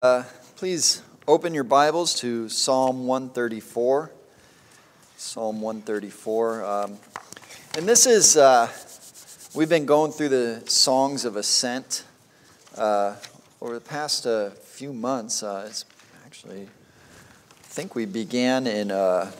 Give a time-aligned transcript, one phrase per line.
[0.00, 0.22] Uh,
[0.54, 4.12] please open your Bibles to Psalm 134.
[5.16, 6.64] Psalm 134.
[6.64, 6.98] Um,
[7.76, 8.68] and this is, uh,
[9.56, 12.04] we've been going through the songs of ascent
[12.76, 13.16] uh,
[13.60, 15.42] over the past uh, few months.
[15.42, 15.84] Uh, it's
[16.24, 19.32] actually, I think we began in uh,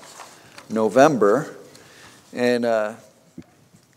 [0.68, 1.54] November.
[2.32, 2.64] And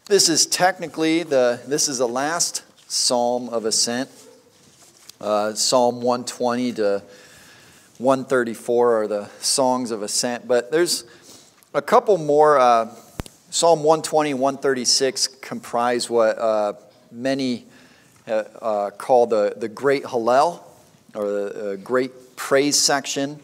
[0.05, 4.11] this is technically the, this is the last psalm of ascent.
[5.21, 7.03] Uh, Psalm 120 to
[7.99, 11.03] 134 are the songs of ascent, but there's
[11.75, 12.57] a couple more.
[12.57, 12.87] Uh,
[13.51, 16.73] Psalm 120 and 136 comprise what uh,
[17.11, 17.67] many
[18.27, 20.63] uh, uh, call the, the Great Hallel,
[21.13, 23.39] or the Great Praise section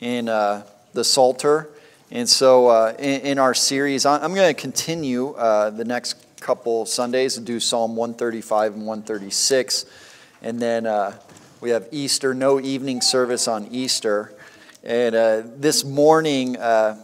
[0.00, 1.70] in the Psalter.
[2.10, 7.46] And so, in, in, our series, I'm going to continue the next couple Sundays and
[7.46, 9.86] do Psalm 135 and 136.
[10.44, 11.16] And then uh,
[11.62, 14.34] we have Easter, no evening service on Easter.
[14.82, 17.02] And uh, this morning, uh,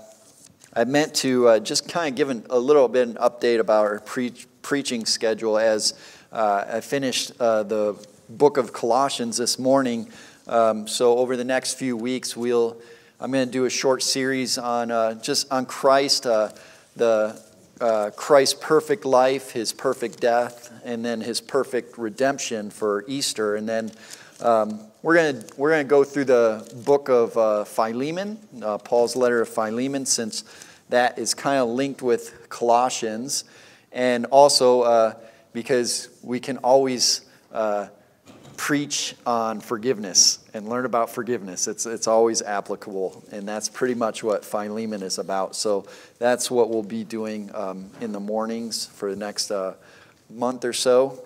[0.74, 3.86] I meant to uh, just kind of give an, a little bit an update about
[3.86, 5.94] our pre- preaching schedule as
[6.30, 10.10] uh, I finished uh, the book of Colossians this morning.
[10.46, 12.76] Um, so over the next few weeks, we'll
[13.18, 17.42] I'm going to do a short series on just on Christ, the
[17.80, 23.56] uh, Christ's perfect life, his perfect death, and then his perfect redemption for Easter.
[23.56, 23.92] And then
[24.40, 29.40] um, we're going we're gonna go through the book of uh, Philemon, uh, Paul's letter
[29.40, 30.44] of Philemon, since
[30.88, 33.44] that is kind of linked with Colossians.
[33.92, 35.14] And also uh,
[35.52, 37.22] because we can always
[37.52, 37.88] uh,
[38.56, 41.68] preach on forgiveness and learn about forgiveness.
[41.68, 45.54] It's, it's always applicable, and that's pretty much what Philemon is about.
[45.54, 45.86] So
[46.18, 49.74] that's what we'll be doing um, in the mornings for the next uh,
[50.28, 51.22] month or so.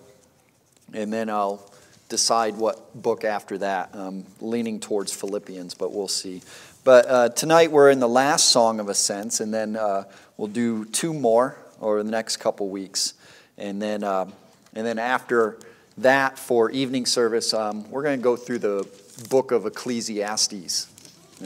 [0.93, 1.71] And then I'll
[2.09, 3.95] decide what book after that.
[3.95, 6.43] Um, leaning towards Philippians, but we'll see.
[6.85, 10.05] But uh, tonight we're in the last Song of Ascents, and then uh,
[10.37, 13.15] we'll do two more over the next couple weeks.
[13.57, 14.27] And then, uh,
[14.75, 15.59] and then after
[15.99, 18.85] that for evening service, um, we're going to go through the
[19.15, 20.89] book of Ecclesiastes,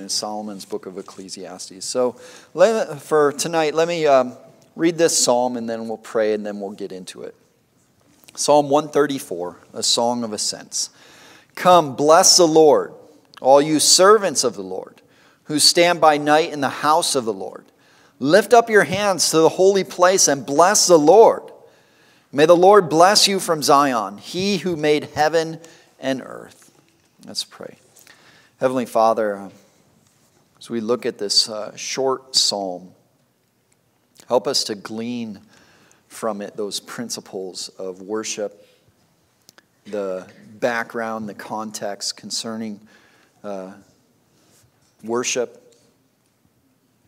[0.06, 1.84] Solomon's book of Ecclesiastes.
[1.84, 2.16] So
[2.54, 4.36] let, for tonight, let me um,
[4.76, 7.34] read this psalm and then we'll pray and then we'll get into it.
[8.34, 10.90] Psalm 134, a song of ascents.
[11.54, 12.92] Come, bless the Lord,
[13.40, 15.02] all you servants of the Lord,
[15.44, 17.64] who stand by night in the house of the Lord.
[18.20, 21.42] Lift up your hands to the holy place and bless the Lord.
[22.30, 25.60] May the Lord bless you from Zion, he who made heaven
[25.98, 26.57] and earth.
[27.28, 27.76] Let's pray.
[28.58, 29.50] Heavenly Father,
[30.58, 32.92] as we look at this uh, short psalm,
[34.28, 35.40] help us to glean
[36.08, 38.66] from it those principles of worship,
[39.84, 42.80] the background, the context concerning
[43.44, 43.72] uh,
[45.04, 45.74] worship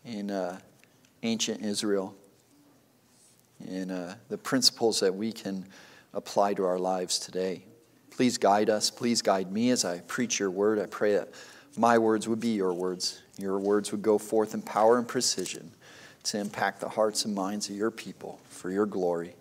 [0.04, 0.59] in uh,
[1.22, 2.14] ancient Israel
[3.66, 5.64] and uh, the principles that we can
[6.12, 7.62] apply to our lives today.
[8.20, 8.91] Please guide us.
[8.91, 10.78] Please guide me as I preach your word.
[10.78, 11.31] I pray that
[11.78, 13.22] my words would be your words.
[13.38, 15.70] Your words would go forth in power and precision
[16.25, 19.28] to impact the hearts and minds of your people for your glory.
[19.28, 19.34] In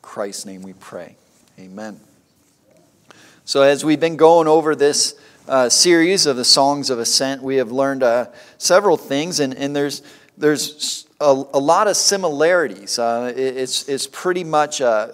[0.00, 1.16] Christ's name we pray.
[1.58, 1.98] Amen.
[3.44, 7.56] So, as we've been going over this uh, series of the Songs of Ascent, we
[7.56, 8.26] have learned uh,
[8.58, 10.02] several things, and, and there's,
[10.38, 12.96] there's a, a lot of similarities.
[12.96, 15.08] Uh, it's, it's pretty much uh,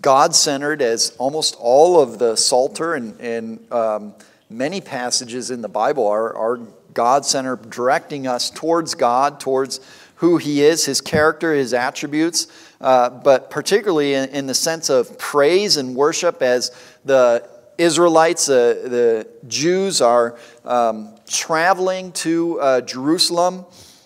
[0.00, 4.14] God centered, as almost all of the Psalter and, and um,
[4.48, 6.60] many passages in the Bible are, are
[6.94, 9.80] God centered, directing us towards God, towards
[10.16, 12.46] who He is, His character, His attributes,
[12.80, 16.70] uh, but particularly in, in, the sense of praise and worship as
[17.04, 17.48] the
[17.78, 23.64] Israelites, uh, the Jews, are um, traveling to uh, Jerusalem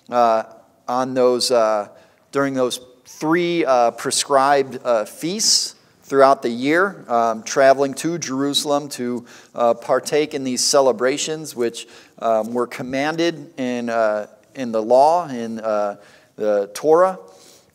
[0.08, 0.44] uh,
[0.88, 1.88] on those, uh,
[2.32, 5.75] during those three uh, prescribed feasts
[6.06, 11.88] throughout the year, um, traveling to Jerusalem to uh, partake in these celebrations, which
[12.20, 15.96] um, were commanded in, uh, in the law, in uh,
[16.36, 17.18] the Torah.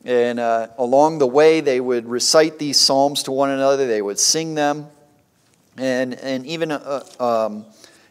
[0.06, 4.56] And along the way, they would recite these psalms to one another, they would sing
[4.56, 4.88] them,
[5.78, 6.72] and, and even
[7.20, 7.66] um,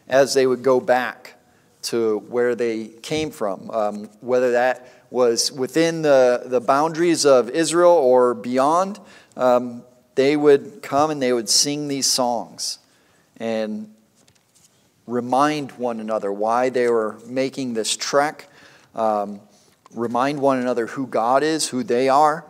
[0.07, 1.33] as they would go back
[1.81, 7.91] to where they came from, um, whether that was within the, the boundaries of Israel
[7.91, 8.99] or beyond.
[9.35, 9.83] Um,
[10.15, 12.79] they would come and they would sing these songs
[13.37, 13.93] and
[15.07, 18.47] remind one another why they were making this trek,
[18.95, 19.39] um,
[19.93, 22.45] remind one another who God is, who they are.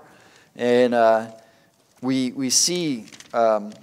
[0.55, 1.31] And uh,
[2.01, 3.73] we, we see um,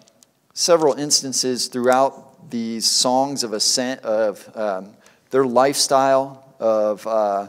[0.55, 4.91] several instances throughout these songs of ascent, of um,
[5.31, 7.49] their lifestyle, of uh,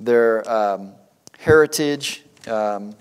[0.00, 0.92] their um,
[1.38, 2.94] heritage um,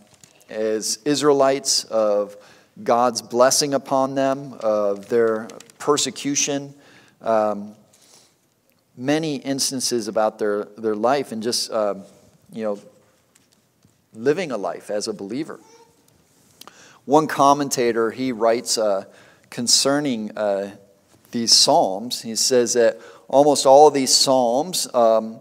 [0.49, 2.35] as Israelites, of
[2.81, 5.47] God's blessing upon them, of their
[5.77, 6.73] persecution.
[7.21, 7.75] Um,
[8.97, 11.95] many instances about their, their life and just, uh,
[12.51, 12.79] you know,
[14.13, 15.59] living a life as a believer.
[17.05, 19.05] One commentator, he writes uh,
[19.49, 20.75] concerning uh,
[21.31, 25.39] these Psalms, he says that almost all of these Psalms um,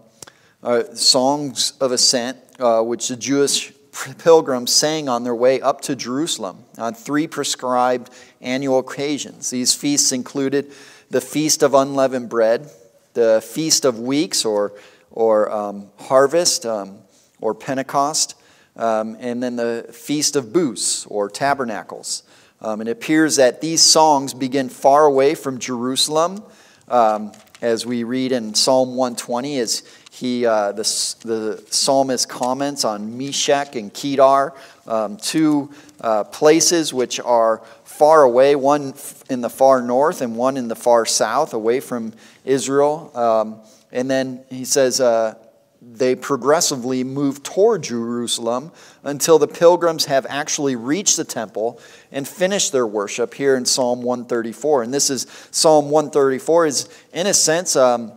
[0.61, 3.71] are songs of ascent, uh, which the Jewish
[4.17, 8.09] pilgrims sang on their way up to Jerusalem on three prescribed
[8.41, 9.49] annual occasions.
[9.49, 10.71] These feasts included
[11.09, 12.69] the Feast of Unleavened Bread,
[13.13, 14.73] the Feast of Weeks or,
[15.11, 16.99] or um, Harvest um,
[17.39, 18.35] or Pentecost,
[18.75, 22.23] um, and then the Feast of Booths or Tabernacles.
[22.61, 26.43] Um, it appears that these songs begin far away from Jerusalem,
[26.87, 27.31] um,
[27.61, 30.83] as we read in Psalm 120, as he, uh, the,
[31.23, 34.53] the psalmist comments on Meshech and Kedar,
[34.85, 35.71] um, two
[36.01, 38.93] uh, places which are far away, one
[39.31, 42.13] in the far north and one in the far south, away from
[42.45, 43.09] Israel.
[43.17, 43.61] Um,
[43.91, 45.33] and then he says uh,
[45.81, 48.71] they progressively move toward Jerusalem
[49.03, 51.79] until the pilgrims have actually reached the temple
[52.11, 54.83] and finished their worship here in Psalm 134.
[54.83, 58.11] And this is Psalm 134 is, in a sense, um,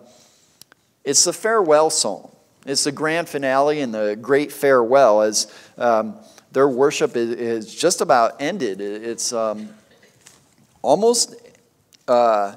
[1.07, 2.31] it's the farewell psalm.
[2.67, 6.17] It's the grand finale and the great farewell as um,
[6.51, 8.81] their worship is, is, just about ended.
[8.81, 9.69] It's um,
[10.83, 11.37] almost
[12.09, 12.57] uh,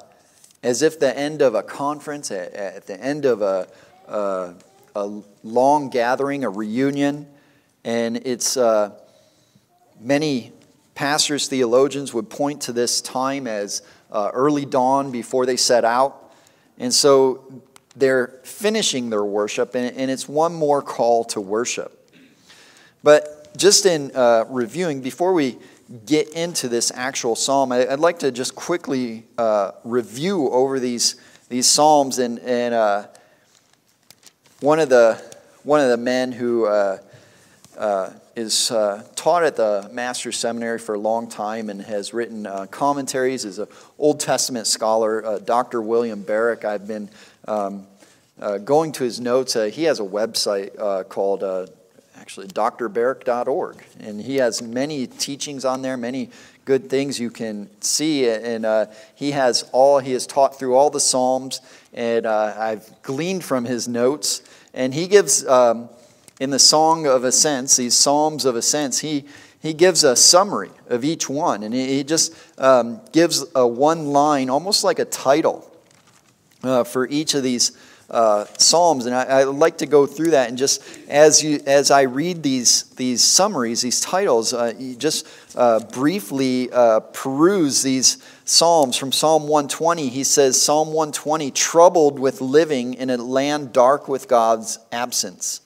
[0.64, 3.68] as if the end of a conference, at, at the end of a,
[4.08, 4.54] a,
[4.96, 7.28] a, long gathering, a reunion,
[7.84, 8.92] and it's uh,
[10.00, 10.52] many
[10.96, 16.34] pastors, theologians would point to this time as uh, early dawn before they set out.
[16.80, 17.62] And so
[18.00, 21.96] they're finishing their worship, and, and it's one more call to worship.
[23.04, 25.58] But just in uh, reviewing, before we
[26.06, 31.16] get into this actual psalm, I, would like to just quickly uh, review over these,
[31.50, 32.20] these psalms.
[32.20, 33.08] And, and uh,
[34.60, 35.22] one, of the,
[35.64, 37.00] one of the men who uh,
[37.78, 42.48] uh, is uh, taught at the Master's Seminary for a long time and has written
[42.70, 43.68] commentaries is an
[43.98, 45.82] Old Testament scholar, Dr.
[45.82, 46.66] William Barrick.
[46.66, 47.10] I've been
[47.50, 47.88] um,
[48.64, 49.54] going to his notes.
[49.54, 51.44] he has a website called
[52.20, 53.84] actually, drbarrick.org.
[54.00, 56.30] And he has many teachings on there, many
[56.66, 58.30] good things you can see.
[58.30, 61.62] And uh, he has all, he has taught through all the Psalms,
[61.94, 64.44] and uh, I've gleaned from his notes.
[64.74, 65.90] And he gives, um,
[66.40, 69.26] in the Song of Ascents, these Psalms of Ascents, he,
[69.62, 71.64] he gives a summary of each one.
[71.64, 75.69] And he, he just um, gives a one line, almost like a title,
[76.64, 77.72] uh, for each of these
[78.10, 81.92] uh, Psalms, and I, I, like to go through that and just as you as
[81.92, 88.18] I read these these summaries, these titles, uh, you just uh, briefly uh, peruse these
[88.46, 88.98] Psalms.
[88.98, 94.28] From Psalm 120, he says, Psalm 120, troubled with living in a land dark with
[94.28, 95.62] God's absence.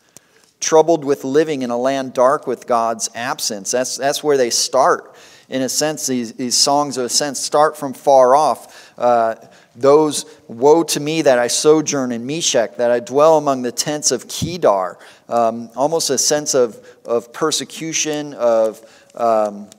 [0.60, 3.72] Troubled with living in a land dark with God's absence.
[3.72, 5.16] That's that's where they start.
[5.50, 9.36] In a sense, these, these songs of ascent start from far off uh,
[9.76, 14.12] those, woe to me that I sojourn in Meshech, that I dwell among the tents
[14.12, 14.98] of Kedar.
[15.28, 18.82] Um, almost a sense of, of persecution, of
[19.16, 19.70] um,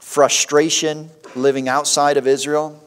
[0.00, 2.82] frustration living outside of Israel.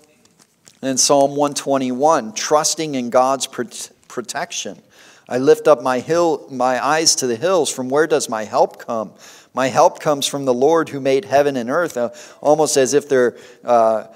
[0.82, 4.82] And Psalm 121, trusting in God's protection.
[5.30, 7.70] I lift up my hill, my eyes to the hills.
[7.70, 9.14] From where does my help come?
[9.54, 11.96] My help comes from the Lord who made heaven and earth.
[11.96, 12.10] Uh,
[12.42, 14.08] almost as if they're uh,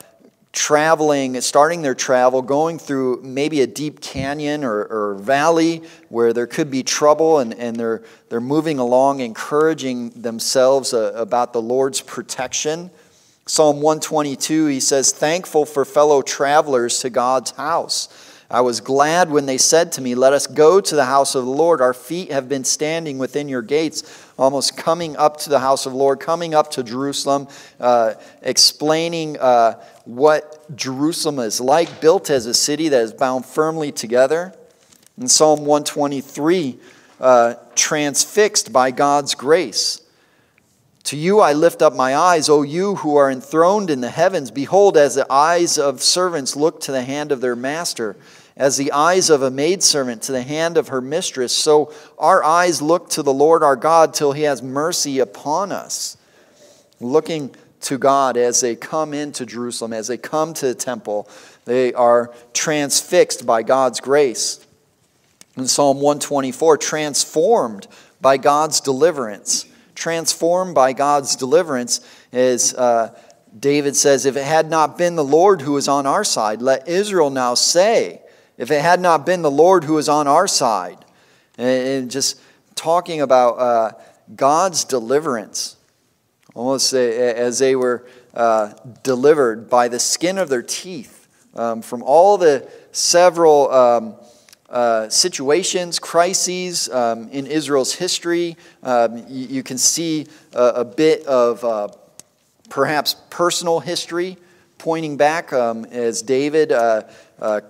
[0.54, 6.48] traveling, starting their travel, going through maybe a deep canyon or, or valley where there
[6.48, 12.02] could be trouble, and, and they're, they're moving along, encouraging themselves uh, about the Lord's
[12.02, 12.90] protection.
[13.46, 18.10] Psalm 122, he says, Thankful for fellow travelers to God's house.
[18.50, 21.46] I was glad when they said to me, Let us go to the house of
[21.46, 21.82] the Lord.
[21.82, 25.92] Our feet have been standing within your gates, almost coming up to the house of
[25.92, 27.50] the Lord, coming up to Jerusalem,
[27.80, 33.92] uh, explaining uh, what Jerusalem is like, built as a city that is bound firmly
[33.92, 34.54] together.
[35.18, 36.80] In Psalm 123,
[37.20, 40.02] uh, transfixed by God's grace.
[41.06, 44.50] To you I lift up my eyes, O you who are enthroned in the heavens.
[44.50, 48.16] Behold, as the eyes of servants look to the hand of their master,
[48.56, 52.82] as the eyes of a maidservant to the hand of her mistress, so our eyes
[52.82, 56.16] look to the Lord our God till he has mercy upon us.
[57.00, 61.30] Looking to God as they come into Jerusalem, as they come to the temple.
[61.66, 64.66] They are transfixed by God's grace.
[65.56, 67.88] In Psalm 124, transformed
[68.22, 69.66] by God's deliverance.
[69.96, 73.18] Transformed by God's deliverance, as uh,
[73.60, 76.88] David says, If it had not been the Lord who was on our side, let
[76.88, 78.22] Israel now say,
[78.58, 81.04] If it had not been the Lord who was on our side.
[81.58, 82.40] And just
[82.76, 83.92] talking about uh,
[84.36, 85.77] God's deliverance
[86.58, 88.74] almost as they were uh,
[89.04, 94.16] delivered by the skin of their teeth um, from all the several um,
[94.68, 98.58] uh, situations, crises um, in Israel's history.
[98.82, 101.90] Um, you, you, can see a, a bit of uh,
[102.70, 104.38] perhaps personal history
[104.80, 107.04] pointing back um, as David uh,
[107.40, 107.62] uh,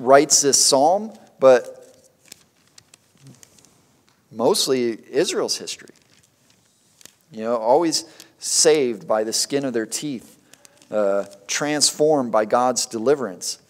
[0.00, 1.96] writes this psalm, but
[4.32, 5.94] mostly Israel's history.
[7.30, 8.04] You know, always
[8.42, 10.36] saved by the skin of their teeth,
[10.90, 13.60] uh, transformed by God's deliverance.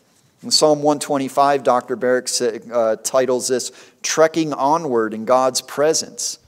[0.43, 1.95] In Psalm 125, Dr.
[1.95, 2.29] Barrick
[2.73, 3.71] uh, titles this
[4.03, 6.39] Trekking Onward in God's Presence.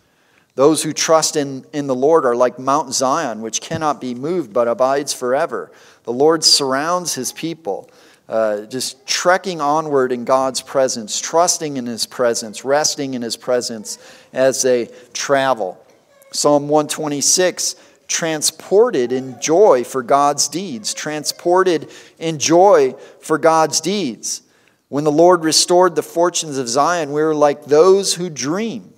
[0.54, 4.52] Those who trust in, in the Lord are like Mount Zion, which cannot be moved
[4.52, 5.70] but abides forever.
[6.04, 7.90] The Lord surrounds his people,
[8.28, 13.98] uh, just trekking onward in God's presence, trusting in his presence, resting in his presence
[14.32, 15.78] as they travel.
[16.32, 17.76] Psalm 126
[18.06, 24.42] transported in joy for God's deeds, transported in joy for God's deeds.
[24.88, 28.92] When the Lord restored the fortunes of Zion, we were like those who dream.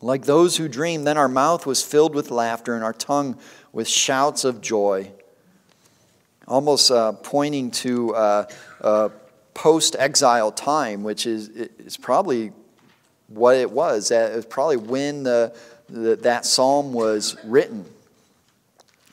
[0.00, 3.38] Like those who dream, then our mouth was filled with laughter and our tongue
[3.72, 5.10] with shouts of joy.
[6.48, 8.46] Almost uh, pointing to uh,
[8.80, 9.08] uh,
[9.54, 12.52] post exile time, which is, is probably
[13.28, 14.10] what it was.
[14.10, 15.56] It was probably when the
[15.92, 17.84] that that psalm was written,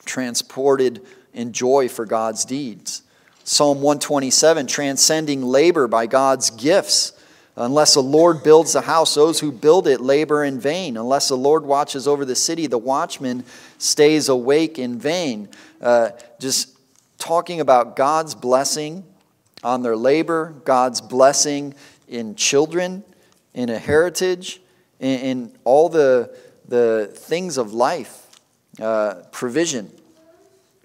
[0.06, 3.04] transported in joy for God's deeds.
[3.44, 7.14] Psalm 127, transcending labor by God's gifts.
[7.58, 10.96] Unless the Lord builds the house, those who build it labor in vain.
[10.96, 13.44] Unless the Lord watches over the city, the watchman
[13.78, 15.50] stays awake in vain.
[15.82, 16.78] Uh, just
[17.18, 19.04] talking about God's blessing
[19.62, 21.74] on their labor, God's blessing
[22.08, 23.04] in children,
[23.54, 24.62] in a heritage,
[25.02, 26.34] in, in all the
[26.70, 28.28] the things of life,
[28.80, 29.92] uh, provision,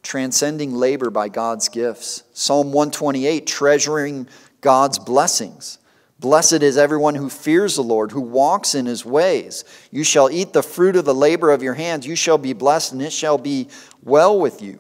[0.03, 2.25] transcending labor by God's gifts.
[2.33, 4.27] Psalm 128, treasuring
[4.63, 5.79] God's blessings.
[6.21, 9.65] Blessed is everyone who fears the Lord, who walks in his ways.
[9.91, 12.07] You shall eat the fruit of the labor of your hands.
[12.07, 13.69] You shall be blessed, and it shall be
[14.03, 14.79] well with you.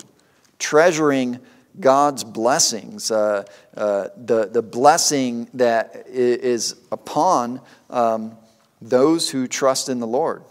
[0.59, 1.39] Treasuring
[1.79, 3.45] God's blessings, uh,
[3.77, 8.39] uh, the, the blessing that is upon um,
[8.81, 10.45] those who trust in the Lord.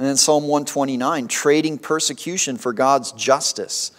[0.00, 3.92] And then Psalm 129, trading persecution for God's justice.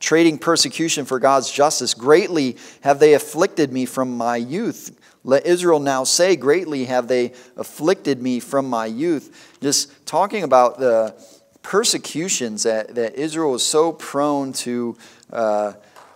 [0.00, 1.94] Trading persecution for God's justice.
[1.94, 5.00] Greatly have they afflicted me from my youth.
[5.24, 9.56] Let Israel now say, Greatly have they afflicted me from my youth.
[9.62, 11.18] Just talking about the
[11.62, 14.94] persecutions that, that Israel was so prone to,
[15.32, 15.72] uh,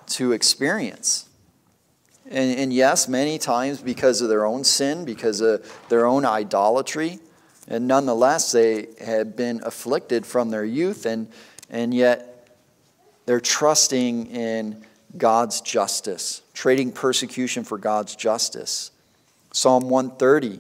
[0.09, 1.30] to experience.
[2.26, 7.20] And, and yes, many times because of their own sin, because of their own idolatry.
[7.71, 11.29] And nonetheless, they had been afflicted from their youth, and,
[11.71, 12.49] and yet
[13.27, 14.85] they're trusting in
[15.17, 18.91] God's justice, trading persecution for God's justice.
[19.53, 20.59] Psalm 130,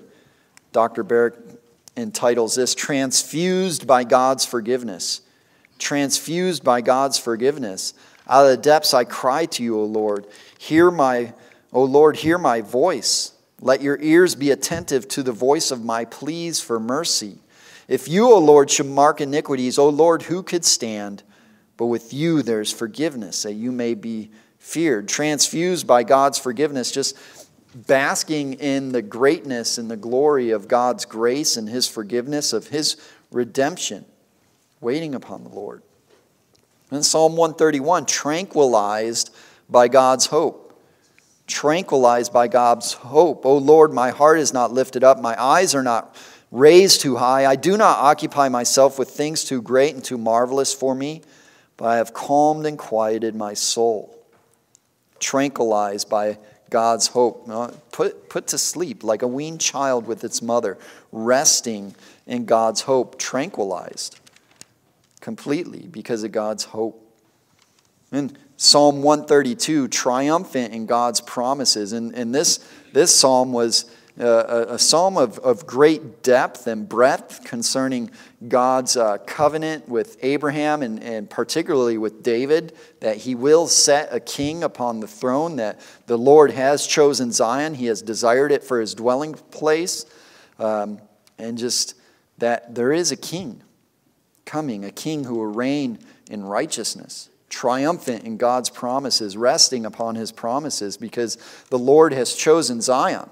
[0.72, 1.02] Dr.
[1.02, 1.34] Barrick
[1.96, 5.20] entitles this Transfused by God's Forgiveness.
[5.80, 7.94] Transfused by God's forgiveness.
[8.28, 10.26] Out of the depths I cry to you, O Lord.
[10.58, 11.32] Hear my,
[11.72, 13.32] O Lord, hear my voice.
[13.60, 17.38] Let your ears be attentive to the voice of my pleas for mercy.
[17.88, 21.22] If you, O Lord, should mark iniquities, O Lord, who could stand?
[21.76, 25.08] But with you there's forgiveness, that you may be feared.
[25.08, 27.16] Transfused by God's forgiveness, just
[27.74, 32.96] basking in the greatness and the glory of God's grace and His forgiveness, of His
[33.30, 34.04] redemption,
[34.80, 35.82] waiting upon the Lord.
[36.90, 39.34] And Psalm 131 tranquilized
[39.68, 40.69] by God's hope
[41.50, 43.44] tranquilized by God's hope.
[43.44, 46.16] O Lord, my heart is not lifted up, my eyes are not
[46.50, 47.46] raised too high.
[47.46, 51.22] I do not occupy myself with things too great and too marvelous for me,
[51.76, 54.16] but I have calmed and quieted my soul.
[55.18, 56.38] Tranquilized by
[56.70, 60.78] God's hope, uh, put, put to sleep like a weaned child with its mother,
[61.12, 61.94] resting
[62.26, 64.18] in God's hope, tranquilized
[65.20, 67.06] completely because of God's hope.
[68.12, 71.94] And Psalm 132, triumphant in God's promises.
[71.94, 72.60] And, and this,
[72.92, 78.10] this psalm was a, a, psalm of, of great depth and breadth concerning
[78.46, 84.20] God's uh, covenant with Abraham and, and particularly with David, that he will set a
[84.20, 88.78] king upon the throne, that the Lord has chosen Zion, he has desired it for
[88.78, 90.04] his dwelling place,
[90.58, 91.00] um,
[91.38, 91.94] and just
[92.36, 93.62] that there is a king
[94.44, 95.98] coming, a king who will reign
[96.30, 101.36] in righteousness triumphant in God's promises, resting upon his promises, because
[101.68, 103.28] the Lord has chosen Zion.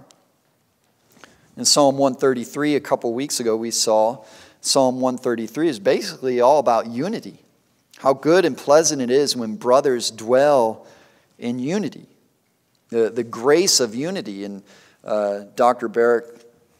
[1.56, 4.24] In Psalm 133, a couple weeks ago, we saw
[4.60, 7.38] Psalm 133 is basically all about unity.
[7.98, 10.86] How good and pleasant it is when brothers dwell
[11.38, 12.06] in unity.
[12.90, 14.44] The, the grace of unity.
[14.44, 14.62] And
[15.02, 15.88] uh, Dr.
[15.88, 16.26] Barrick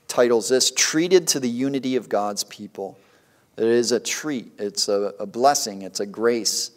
[0.07, 2.99] titles this Treated to the Unity of God's People.
[3.57, 6.71] It is a treat, it's a, a blessing, it's a grace.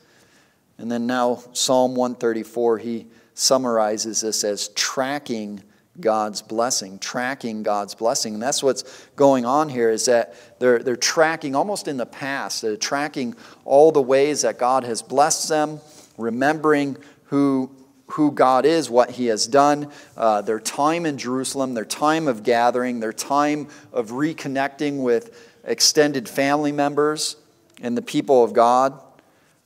[0.82, 5.62] And then now, Psalm 134, he summarizes this as tracking
[6.00, 8.34] God's blessing, tracking God's blessing.
[8.34, 8.84] And that's what's
[9.16, 13.92] going on here is that they're, they're tracking almost in the past, they're tracking all
[13.92, 15.80] the ways that God has blessed them,
[16.18, 17.70] remembering who,
[18.08, 22.42] who God is, what He has done, uh, their time in Jerusalem, their time of
[22.42, 27.36] gathering, their time of reconnecting with extended family members
[27.82, 29.00] and the people of God.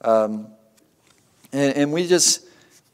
[0.02, 0.48] Um,
[1.56, 2.46] and, and we just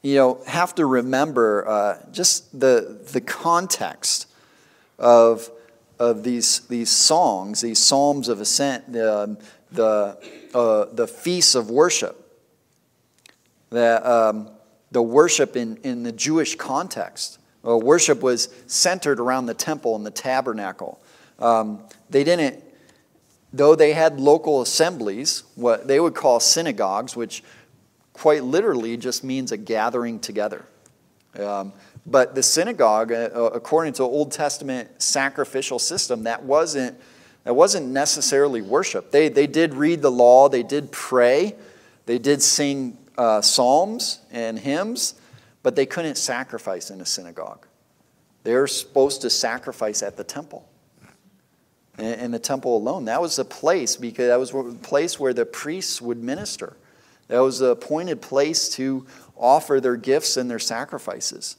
[0.02, 4.28] you know, have to remember uh, just the, the context
[4.98, 5.50] of,
[5.98, 9.36] of these, these songs, these psalms of ascent, the,
[9.70, 10.16] the,
[10.54, 12.40] uh, the feasts of worship,
[13.70, 14.48] the, um,
[14.90, 17.38] the worship in, in the Jewish context.
[17.66, 21.00] Uh, worship was centered around the temple and the tabernacle.
[21.38, 22.62] Um, they didn't,
[23.52, 27.42] though they had local assemblies, what they would call synagogues, which
[28.12, 30.64] quite literally just means a gathering together.
[31.38, 31.72] Um,
[32.04, 37.00] but the synagogue, uh, uh, according to Old Testament sacrificial system, that wasn't,
[37.44, 39.10] that wasn't necessarily worship.
[39.10, 41.54] They, they did read the law, they did pray,
[42.06, 45.14] they did sing uh, psalms and hymns,
[45.62, 47.66] but they couldn't sacrifice in a synagogue.
[48.42, 50.68] They're supposed to sacrifice at the temple.
[51.98, 53.04] In the temple alone.
[53.04, 56.76] That was the place because that was the place where the priests would minister.
[57.32, 59.06] That was a appointed place to
[59.38, 61.56] offer their gifts and their sacrifices.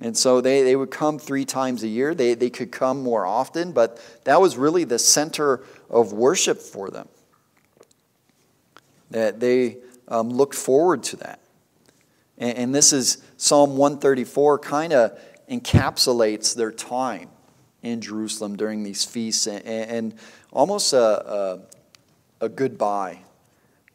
[0.00, 2.16] And so they, they would come three times a year.
[2.16, 6.90] They, they could come more often, but that was really the center of worship for
[6.90, 7.08] them.
[9.12, 9.76] That they
[10.08, 11.38] um, looked forward to that.
[12.36, 15.16] And, and this is Psalm 134 kind of
[15.48, 17.28] encapsulates their time
[17.84, 20.14] in Jerusalem during these feasts and, and
[20.50, 20.98] almost a,
[22.40, 23.20] a, a goodbye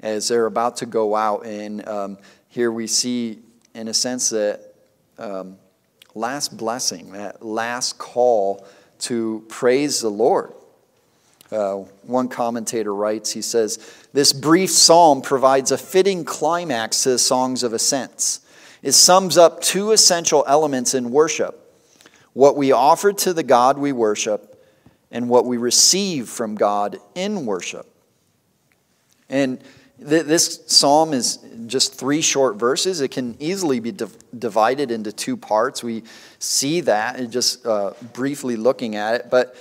[0.01, 1.45] as they're about to go out.
[1.45, 2.17] And um,
[2.49, 3.39] here we see,
[3.73, 4.73] in a sense, that
[5.17, 5.57] um,
[6.15, 8.65] last blessing, that last call
[8.99, 10.53] to praise the Lord.
[11.51, 13.79] Uh, one commentator writes, he says,
[14.12, 18.41] This brief psalm provides a fitting climax to the songs of ascents.
[18.83, 21.63] It sums up two essential elements in worship
[22.38, 24.63] what we offer to the God we worship,
[25.10, 27.88] and what we receive from God in worship.
[29.27, 29.60] And
[29.99, 33.01] this psalm is just three short verses.
[33.01, 33.95] It can easily be
[34.38, 35.83] divided into two parts.
[35.83, 36.03] We
[36.39, 39.27] see that just uh, briefly looking at it.
[39.31, 39.55] But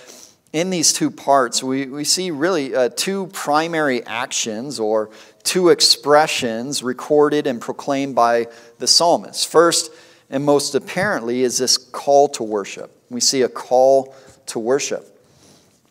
[0.52, 5.10] in these two parts, we, we see really uh, two primary actions or
[5.42, 9.48] two expressions recorded and proclaimed by the psalmist.
[9.48, 9.90] First,
[10.28, 12.90] and most apparently, is this call to worship.
[13.10, 14.14] We see a call
[14.46, 15.12] to worship.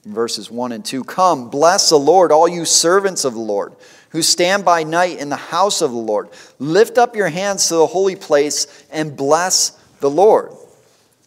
[0.04, 3.76] Verses 1 and 2 Come, bless the Lord, all you servants of the Lord
[4.16, 6.30] who stand by night in the house of the Lord.
[6.58, 10.54] Lift up your hands to the holy place and bless the Lord.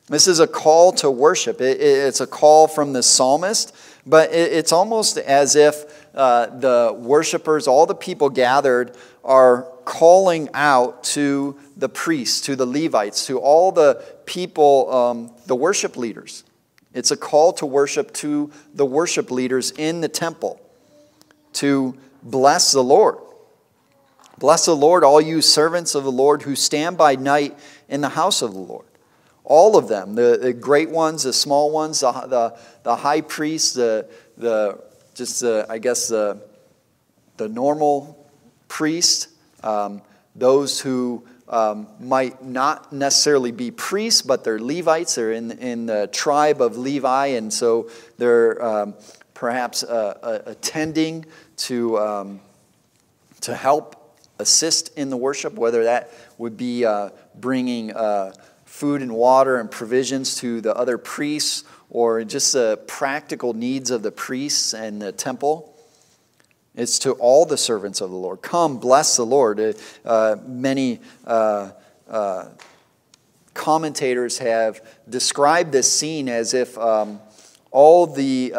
[0.06, 1.60] This is a call to worship.
[1.60, 7.84] it's a call from the psalmist, but it's almost as if uh, the worshipers, all
[7.84, 14.02] the people gathered, are calling out to the priests, to the Levites, to all the
[14.24, 16.42] people, um, the worship leaders.
[16.94, 20.58] It's a call to worship to the worship leaders in the temple,
[21.52, 23.18] to Bless the Lord.
[24.38, 28.08] Bless the Lord, all you servants of the Lord who stand by night in the
[28.08, 28.86] house of the Lord.
[29.42, 33.74] All of them, the, the great ones, the small ones, the, the, the high priest,
[33.74, 34.78] the, the
[35.14, 36.40] just the, I guess the,
[37.38, 38.30] the normal
[38.68, 39.28] priest,
[39.64, 40.02] um,
[40.36, 45.16] those who um, might not necessarily be priests, but they're Levites.
[45.16, 48.94] They're in, in the tribe of Levi, and so they're um,
[49.34, 51.24] perhaps uh, uh, attending
[51.58, 52.40] to, um,
[53.40, 58.32] to help assist in the worship, whether that would be uh, bringing uh,
[58.64, 64.02] food and water and provisions to the other priests or just the practical needs of
[64.02, 65.74] the priests and the temple.
[66.74, 68.40] It's to all the servants of the Lord.
[68.40, 69.58] Come, bless the Lord.
[69.58, 69.72] Uh,
[70.04, 71.72] uh many uh,
[72.08, 72.48] uh,
[73.54, 77.20] commentators have described this scene as if um,
[77.72, 78.52] all the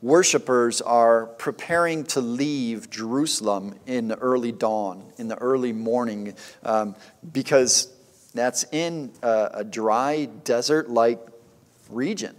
[0.00, 6.94] worshippers are preparing to leave Jerusalem in the early dawn, in the early morning, um,
[7.32, 7.92] because
[8.34, 11.20] that's in a, a dry, desert like
[11.90, 12.36] region.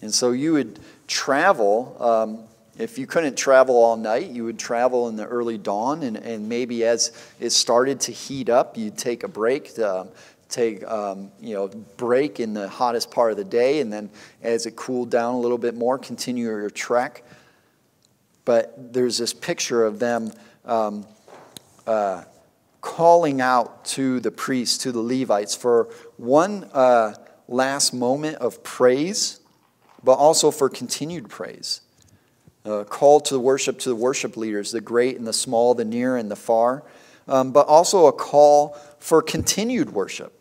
[0.00, 1.96] And so you would travel.
[1.98, 2.44] Um,
[2.78, 6.48] if you couldn't travel all night, you would travel in the early dawn, and, and
[6.48, 10.08] maybe as it started to heat up, you'd take a break, to, um,
[10.48, 14.10] take um, you know break in the hottest part of the day, and then
[14.42, 17.24] as it cooled down a little bit more, continue your trek.
[18.44, 20.32] But there's this picture of them
[20.64, 21.06] um,
[21.86, 22.24] uh,
[22.80, 27.14] calling out to the priests, to the Levites, for one uh,
[27.48, 29.40] last moment of praise,
[30.04, 31.80] but also for continued praise
[32.88, 36.30] call to worship to the worship leaders, the great and the small, the near and
[36.30, 36.82] the far,
[37.28, 40.32] um, but also a call for continued worship.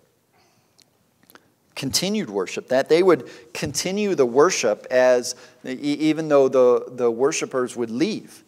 [1.75, 7.91] Continued worship, that they would continue the worship as, even though the, the worshipers would
[7.91, 8.43] leave,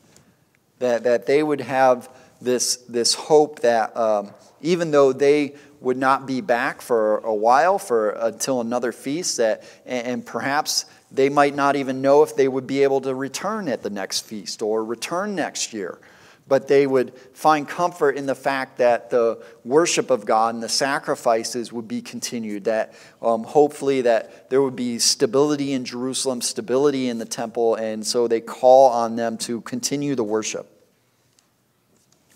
[0.80, 6.26] that, that they would have this, this hope that um, even though they would not
[6.26, 11.56] be back for a while, for until another feast, that, and, and perhaps they might
[11.56, 14.84] not even know if they would be able to return at the next feast or
[14.84, 16.00] return next year.
[16.48, 20.70] But they would find comfort in the fact that the worship of God and the
[20.70, 22.64] sacrifices would be continued.
[22.66, 28.06] That um, hopefully that there would be stability in Jerusalem, stability in the temple, and
[28.06, 30.68] so they call on them to continue the worship.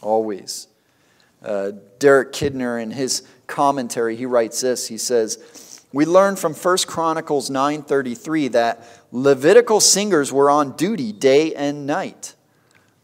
[0.02, 0.68] Always.
[1.44, 4.88] Uh, Derek Kidner, in his commentary, he writes this.
[4.88, 11.54] He says, we learn from 1 Chronicles 9:33 that Levitical singers were on duty day
[11.54, 12.36] and night.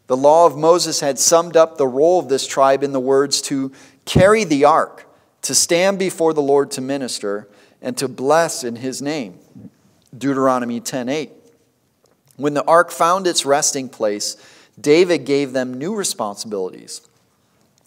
[0.08, 3.40] The law of Moses had summed up the role of this tribe in the words
[3.42, 3.70] to
[4.06, 5.06] carry the ark,
[5.42, 7.46] to stand before the Lord to minister,
[7.80, 9.38] and to bless in his name.
[10.16, 11.30] Deuteronomy 10:8.
[12.36, 14.36] When the ark found its resting place,
[14.80, 17.02] David gave them new responsibilities.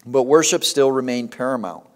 [0.06, 1.86] But worship still remained paramount.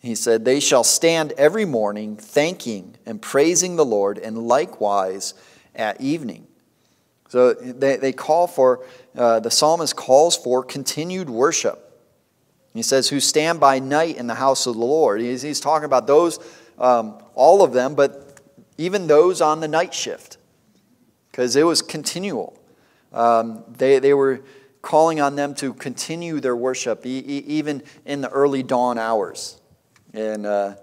[0.00, 5.34] He said, They shall stand every morning thanking and praising the Lord, and likewise
[5.74, 6.46] at evening.
[7.30, 8.84] So they, they call for,
[9.16, 11.86] uh, the psalmist calls for continued worship.
[12.74, 15.20] He says, Who stand by night in the house of the Lord.
[15.20, 16.38] He's, he's talking about those,
[16.76, 18.40] um, all of them, but
[18.78, 20.38] even those on the night shift,
[21.30, 22.58] because it was continual.
[23.12, 24.42] Um, they, they were
[24.82, 29.60] calling on them to continue their worship, e- even in the early dawn hours.
[30.12, 30.74] And uh,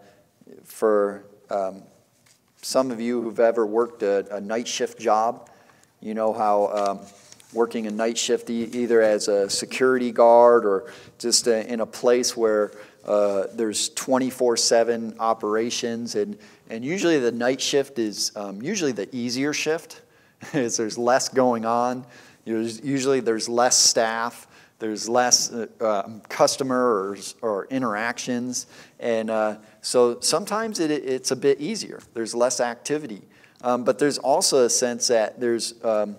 [0.64, 1.84] for um,
[2.62, 5.50] some of you who've ever worked a, a, night shift job,
[6.02, 7.00] you know how um,
[7.54, 12.36] working a night shift, either as a security guard or just a, in a place
[12.36, 12.72] where
[13.06, 16.16] uh, there's 24 7 operations.
[16.16, 16.38] And,
[16.70, 20.02] and usually the night shift is um, usually the easier shift,
[20.54, 22.06] as there's less going on.
[22.46, 24.48] Usually there's less staff
[24.80, 25.68] there's less uh,
[26.06, 28.68] um, customers or interactions.
[29.00, 32.00] And uh, so sometimes it, it's a bit easier.
[32.14, 33.24] There's less activity.
[33.64, 36.18] Um, but there's also a sense that there's, um,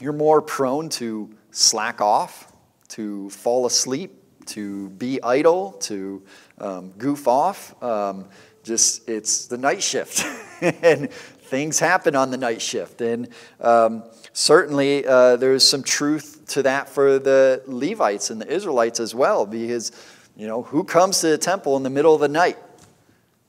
[0.00, 2.52] you're more prone to slack off,
[2.88, 4.12] to fall asleep,
[4.46, 6.22] to be idle, to
[6.58, 7.80] um, goof off.
[7.82, 8.26] Um,
[8.62, 10.24] just, it's the night shift.
[10.60, 13.00] and things happen on the night shift.
[13.00, 13.28] And
[13.60, 19.14] um, certainly uh, there's some truth to that for the Levites and the Israelites as
[19.14, 19.92] well, because,
[20.36, 22.58] you know, who comes to the temple in the middle of the night?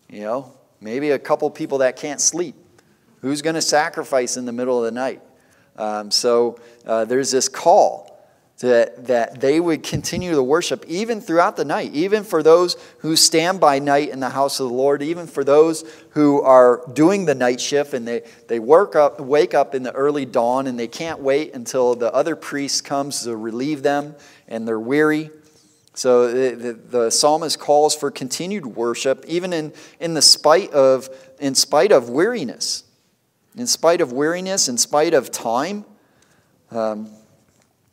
[0.10, 0.54] You know,
[0.86, 2.56] maybe a couple people that can't sleep.
[3.22, 5.20] Who's going to sacrifice in the middle of the night?
[5.78, 8.16] Um, so uh, there's this call
[8.60, 13.16] that, that they would continue to worship even throughout the night, even for those who
[13.16, 17.26] stand by night in the house of the Lord, even for those who are doing
[17.26, 20.80] the night shift and they, they work up, wake up in the early dawn and
[20.80, 24.16] they can't wait until the other priest comes to relieve them
[24.48, 25.32] and they're weary.
[25.96, 31.10] So the, the, the psalmist calls for continued worship, even in, in the spite of
[31.40, 32.84] in spite of weariness,
[33.58, 35.86] in spite of weariness, in spite of time.
[36.72, 37.10] Um,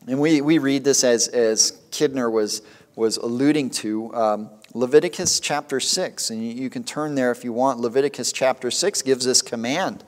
[0.07, 2.61] and we, we read this as, as Kidner was,
[2.95, 4.13] was alluding to.
[4.13, 7.79] Um, Leviticus chapter 6, and you, you, can turn there if you want.
[7.79, 10.03] Leviticus chapter 6 gives this command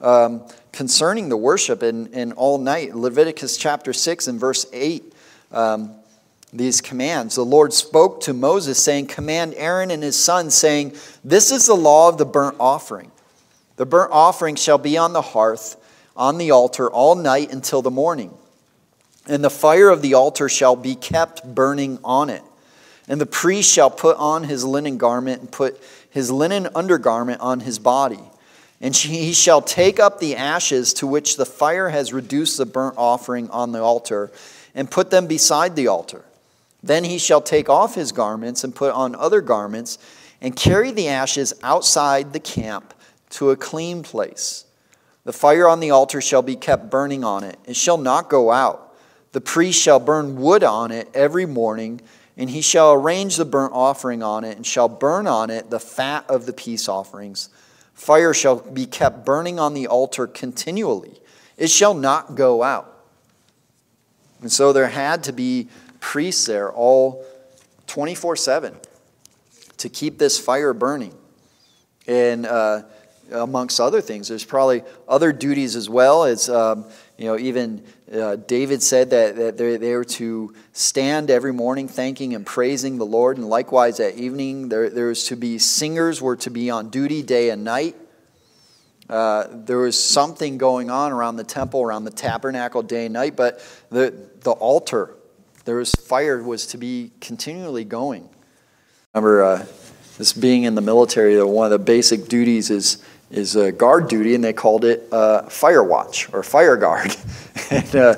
[0.00, 2.94] um, concerning the worship in, and all night.
[2.94, 5.12] Leviticus chapter 6 and verse 8.
[5.52, 5.94] Um,
[6.52, 7.34] these commands.
[7.34, 11.74] The Lord spoke to Moses, saying, Command Aaron and his sons, saying, This is the
[11.74, 13.10] law of the burnt offering.
[13.76, 15.76] The burnt offering shall be on the hearth,
[16.16, 18.32] on the altar, all night until the morning.
[19.26, 22.42] And the fire of the altar shall be kept burning on it.
[23.08, 25.80] And the priest shall put on his linen garment and put
[26.10, 28.20] his linen undergarment on his body.
[28.80, 32.94] And he shall take up the ashes to which the fire has reduced the burnt
[32.96, 34.30] offering on the altar
[34.74, 36.24] and put them beside the altar.
[36.82, 39.98] Then he shall take off his garments and put on other garments
[40.40, 42.94] and carry the ashes outside the camp
[43.30, 44.64] to a clean place.
[45.24, 48.50] The fire on the altar shall be kept burning on it, it shall not go
[48.50, 48.84] out.
[49.32, 52.00] The priest shall burn wood on it every morning,
[52.36, 55.80] and he shall arrange the burnt offering on it, and shall burn on it the
[55.80, 57.50] fat of the peace offerings.
[57.92, 61.20] Fire shall be kept burning on the altar continually,
[61.56, 62.94] it shall not go out.
[64.40, 65.68] And so there had to be
[66.00, 67.24] priests there all
[67.86, 68.76] 24 7
[69.78, 71.14] to keep this fire burning.
[72.06, 72.82] And uh,
[73.32, 76.24] amongst other things, there's probably other duties as well.
[76.24, 76.84] As um,
[77.16, 81.88] you know, even uh, David said that, that they, they were to stand every morning
[81.88, 83.36] thanking and praising the Lord.
[83.36, 87.22] And likewise at evening, there, there was to be singers were to be on duty
[87.22, 87.96] day and night.
[89.08, 93.36] Uh, there was something going on around the temple, around the tabernacle day and night,
[93.36, 95.14] but the, the altar
[95.68, 98.26] there was fire was to be continually going.
[99.12, 99.66] remember uh,
[100.16, 104.42] this being in the military, one of the basic duties is is guard duty, and
[104.42, 107.14] they called it uh, fire watch or fire guard.
[107.70, 108.16] and uh,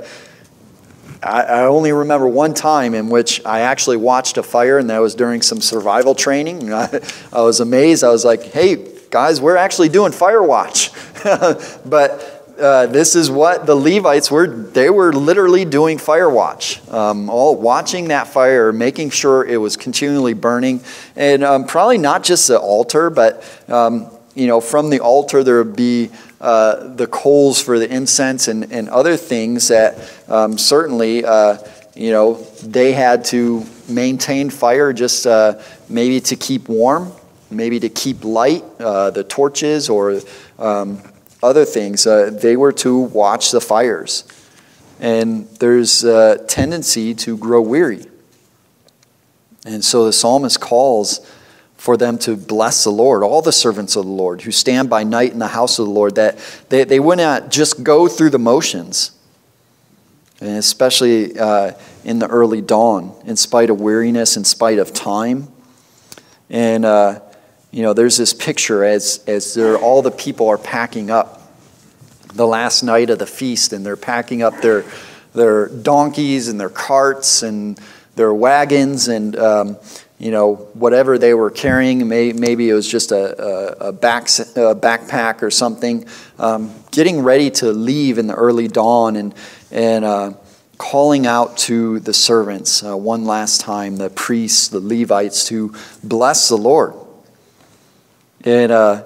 [1.24, 5.00] I, I, only remember one time in which I actually watched a fire, and that
[5.00, 6.72] was during some survival training.
[6.72, 7.00] I,
[7.32, 8.04] I was amazed.
[8.04, 10.92] I was like, "Hey, guys, we're actually doing fire watch,"
[11.24, 14.46] but uh, this is what the Levites were.
[14.46, 19.77] They were literally doing fire watch, um, all watching that fire, making sure it was
[19.77, 20.81] continually burning,
[21.16, 25.59] and um, probably not just the altar, but um, you know, from the altar there
[25.59, 31.25] would be uh, the coals for the incense and, and other things that um, certainly,
[31.25, 31.59] uh,
[31.94, 37.12] you know, they had to maintain fire just uh, maybe to keep warm,
[37.51, 40.20] maybe to keep light, uh, the torches or
[40.59, 41.03] um,
[41.42, 42.07] other things.
[42.07, 44.24] Uh, they were to watch the fires.
[44.98, 48.05] And there's a tendency to grow weary.
[49.64, 51.26] And so the psalmist calls
[51.76, 55.03] for them to bless the Lord, all the servants of the Lord who stand by
[55.03, 58.31] night in the house of the Lord, that they, they would not just go through
[58.31, 59.12] the motions,
[60.40, 61.72] and especially uh,
[62.05, 65.48] in the early dawn, in spite of weariness, in spite of time.
[66.50, 67.20] And uh,
[67.70, 71.40] you know, there's this picture as, as all the people are packing up
[72.35, 74.85] the last night of the feast and they're packing up their,
[75.35, 77.78] their donkeys and their carts and
[78.16, 79.76] their wagons and, um,
[80.18, 82.06] you know, whatever they were carrying.
[82.09, 86.06] May, maybe it was just a, a, a, back, a backpack or something.
[86.38, 89.35] Um, getting ready to leave in the early dawn and,
[89.70, 90.33] and uh,
[90.76, 96.48] calling out to the servants uh, one last time, the priests, the Levites, to bless
[96.48, 96.94] the Lord.
[98.42, 99.05] And uh,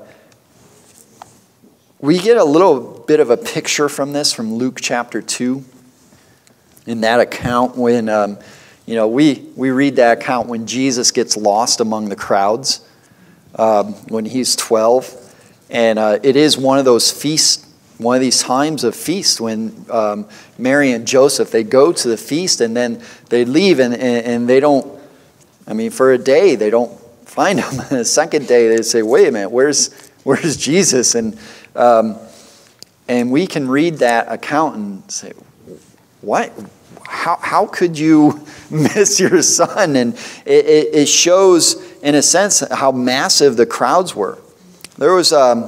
[1.99, 5.65] we get a little bit of a picture from this from Luke chapter 2.
[6.87, 8.39] In that account, when, um,
[8.87, 12.87] you know, we, we read that account when Jesus gets lost among the crowds
[13.57, 15.35] um, when he's 12.
[15.69, 17.67] And uh, it is one of those feasts,
[17.99, 22.17] one of these times of feast when um, Mary and Joseph, they go to the
[22.17, 24.87] feast and then they leave and, and, and they don't,
[25.67, 27.01] I mean, for a day, they don't
[27.35, 27.61] find.
[27.61, 29.93] On the second day, they say, wait a minute, where's,
[30.23, 31.17] where's Jesus?
[31.17, 31.37] And,
[31.75, 32.17] um,
[33.09, 35.33] and we can read that account and say,
[36.21, 36.53] what?
[37.07, 39.97] How, how could you miss your son?
[39.97, 40.15] And
[40.47, 44.39] it, it, it shows, in a sense, how massive the crowds were.
[44.97, 45.65] There was um,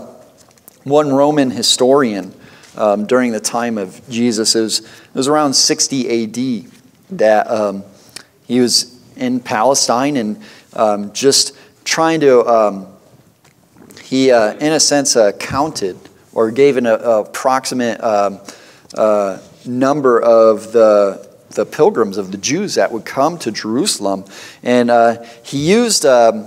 [0.84, 2.32] one Roman historian
[2.76, 6.70] um, during the time of Jesus, it was, it was around 60 AD,
[7.10, 7.82] that um,
[8.46, 10.40] he was in Palestine and
[10.76, 12.86] um, just trying to, um,
[14.02, 15.96] he, uh, in a sense, uh, counted
[16.32, 18.38] or gave an approximate um,
[18.94, 24.24] uh, number of the, the pilgrims, of the Jews that would come to Jerusalem.
[24.62, 26.46] And uh, he used um,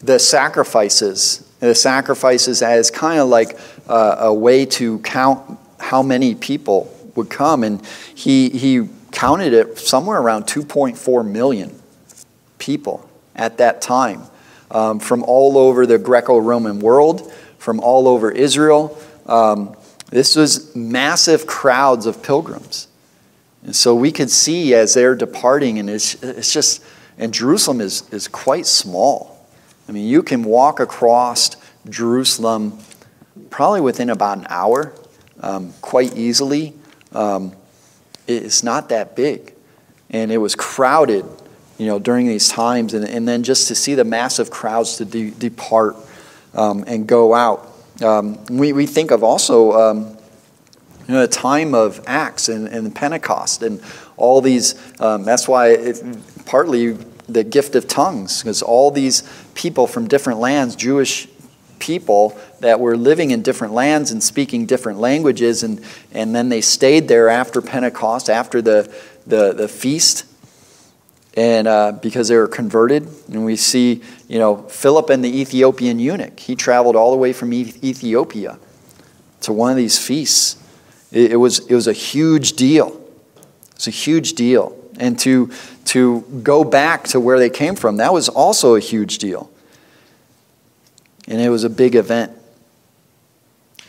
[0.00, 3.58] the sacrifices, the sacrifices as kind of like
[3.88, 7.64] uh, a way to count how many people would come.
[7.64, 11.80] And he, he counted it somewhere around 2.4 million
[12.58, 14.22] people at that time
[14.70, 18.98] um, from all over the Greco Roman world, from all over Israel.
[19.26, 19.76] Um,
[20.10, 22.88] this was massive crowds of pilgrims.
[23.64, 26.82] And so we could see as they're departing, and it's, it's just,
[27.16, 29.46] and Jerusalem is, is quite small.
[29.88, 31.56] I mean, you can walk across
[31.88, 32.78] Jerusalem
[33.50, 34.92] probably within about an hour,
[35.40, 36.74] um, quite easily.
[37.12, 37.52] Um,
[38.26, 39.54] it's not that big.
[40.10, 41.24] And it was crowded,
[41.82, 42.94] you know, during these times.
[42.94, 45.96] And, and then just to see the massive crowds to de- depart
[46.54, 47.68] um, and go out.
[48.00, 50.16] Um, we, we think of also um,
[51.08, 53.82] you know, a time of Acts and, and Pentecost and
[54.16, 54.76] all these.
[55.00, 56.00] Um, that's why it,
[56.46, 56.96] partly
[57.28, 61.26] the gift of tongues, because all these people from different lands, Jewish
[61.80, 66.60] people that were living in different lands and speaking different languages, and, and then they
[66.60, 68.92] stayed there after Pentecost, after the,
[69.26, 70.24] the, the feast,
[71.34, 73.08] and uh, because they were converted.
[73.28, 76.38] And we see, you know, Philip and the Ethiopian eunuch.
[76.38, 78.58] He traveled all the way from Ethiopia
[79.42, 80.62] to one of these feasts.
[81.10, 83.00] It, it was, it was a huge deal.
[83.74, 84.76] It's a huge deal.
[84.98, 85.50] And to,
[85.86, 89.50] to go back to where they came from, that was also a huge deal.
[91.26, 92.32] And it was a big event.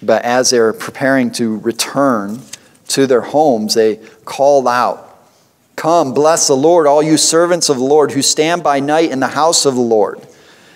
[0.01, 2.41] But as they were preparing to return
[2.89, 5.02] to their homes, they called out,
[5.83, 9.19] Come, bless the Lord, all you servants of the Lord who stand by night in
[9.19, 10.25] the house of the Lord.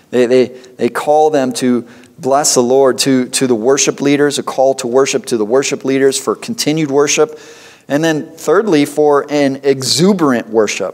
[0.09, 1.87] They, they, they call them to
[2.19, 5.85] bless the Lord, to, to the worship leaders, a call to worship to the worship
[5.85, 7.39] leaders for continued worship.
[7.87, 10.93] And then, thirdly, for an exuberant worship.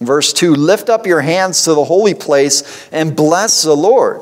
[0.00, 4.20] Verse 2 Lift up your hands to the holy place and bless the Lord.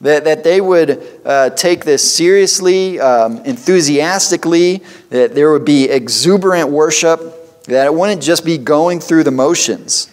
[0.00, 6.70] That, that they would uh, take this seriously, um, enthusiastically, that there would be exuberant
[6.70, 7.33] worship
[7.66, 10.10] that it wouldn't just be going through the motions.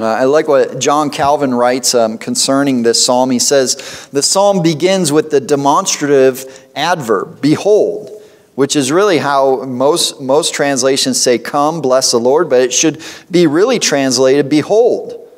[0.00, 3.30] Uh, I like what John Calvin writes um, concerning this psalm.
[3.30, 8.10] He says, The psalm begins with the demonstrative adverb, behold,
[8.54, 13.02] which is really how most, most translations say, Come, bless the Lord, but it should
[13.30, 15.28] be really translated, Behold,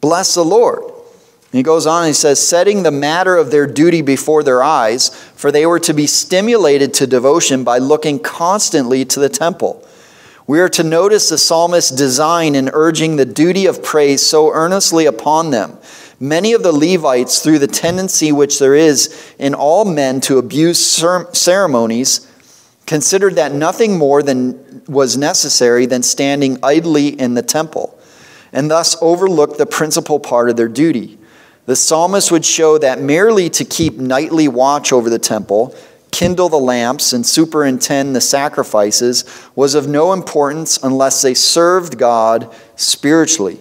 [0.00, 0.84] bless the Lord.
[1.50, 5.08] he goes on and he says, Setting the matter of their duty before their eyes,
[5.34, 9.84] for they were to be stimulated to devotion by looking constantly to the temple
[10.48, 15.04] we are to notice the psalmist's design in urging the duty of praise so earnestly
[15.04, 15.76] upon them.
[16.18, 20.82] Many of the Levites, through the tendency which there is in all men to abuse
[21.32, 22.26] ceremonies,
[22.86, 27.96] considered that nothing more than was necessary than standing idly in the temple,
[28.50, 31.18] and thus overlooked the principal part of their duty.
[31.66, 35.76] The psalmist would show that merely to keep nightly watch over the temple
[36.10, 42.54] kindle the lamps, and superintend the sacrifices was of no importance unless they served God
[42.76, 43.60] spiritually.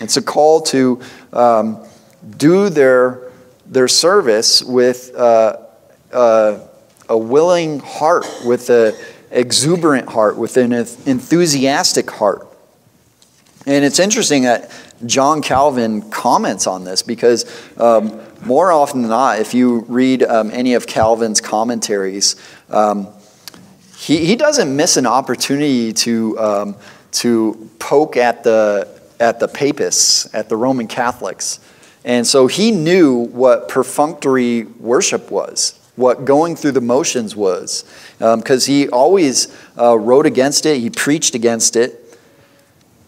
[0.00, 1.00] It's a call to
[1.32, 1.86] um,
[2.36, 3.30] do their,
[3.66, 5.58] their service with uh,
[6.12, 6.60] uh,
[7.08, 8.94] a willing heart, with an
[9.30, 12.46] exuberant heart, with an enthusiastic heart.
[13.66, 14.70] And it's interesting that
[15.04, 17.44] John Calvin comments on this because
[17.78, 22.36] um, more often than not, if you read um, any of Calvin's commentaries,
[22.70, 23.08] um,
[23.96, 26.76] he, he doesn't miss an opportunity to, um,
[27.12, 31.60] to poke at the, at the papists, at the Roman Catholics.
[32.04, 37.84] And so he knew what perfunctory worship was, what going through the motions was,
[38.18, 42.18] because um, he always uh, wrote against it, he preached against it.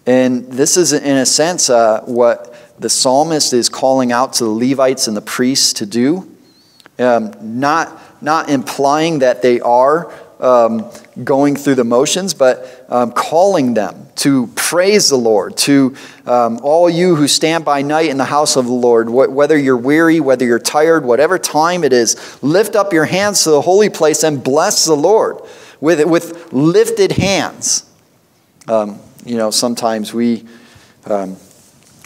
[0.04, 2.51] And this is, in a sense, uh, what
[2.82, 6.30] the psalmist is calling out to the Levites and the priests to do,
[6.98, 10.90] um, not, not implying that they are um,
[11.22, 15.94] going through the motions, but um, calling them to praise the Lord, to
[16.26, 19.56] um, all you who stand by night in the house of the Lord, wh- whether
[19.56, 23.62] you're weary, whether you're tired, whatever time it is, lift up your hands to the
[23.62, 25.38] holy place and bless the Lord
[25.80, 27.88] with, with lifted hands.
[28.66, 30.44] Um, you know, sometimes we
[31.06, 31.36] um,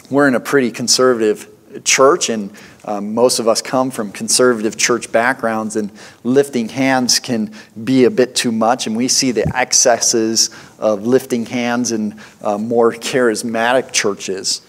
[0.09, 1.47] we're in a pretty conservative
[1.83, 2.51] church, and
[2.85, 5.91] um, most of us come from conservative church backgrounds, and
[6.23, 8.87] lifting hands can be a bit too much.
[8.87, 14.61] And we see the excesses of lifting hands in uh, more charismatic churches.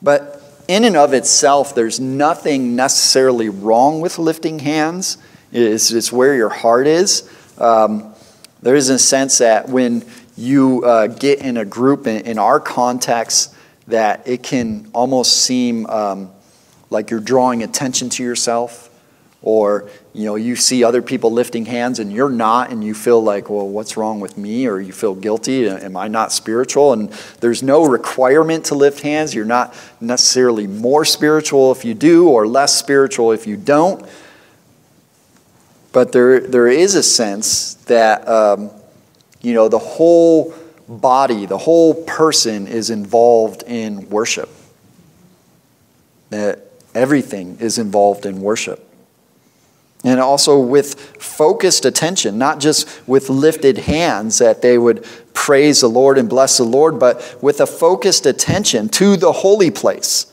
[0.00, 5.18] But in and of itself, there's nothing necessarily wrong with lifting hands.
[5.52, 7.28] It's, it's where your heart is.
[7.58, 8.14] Um,
[8.62, 10.04] there is a sense that when
[10.36, 13.53] you uh, get in a group, in, in our context,
[13.88, 16.30] that it can almost seem um,
[16.90, 18.90] like you're drawing attention to yourself
[19.42, 23.22] or you know you see other people lifting hands and you're not and you feel
[23.22, 24.66] like well what's wrong with me?
[24.66, 25.68] Or you feel guilty?
[25.68, 26.92] Am i not spiritual?
[26.94, 27.10] And
[27.40, 29.34] there's no requirement to lift hands.
[29.34, 34.04] You're not necessarily more spiritual if you do or less spiritual if you don't.
[35.92, 38.70] But there, there is a sense that um,
[39.44, 40.54] you know, the whole
[40.88, 44.48] body, the whole person is involved in worship.
[46.30, 46.60] That
[46.94, 48.88] everything is involved in worship.
[50.04, 55.88] And also with focused attention, not just with lifted hands that they would praise the
[55.88, 60.26] Lord and bless the Lord, but with a focused attention to the holy place.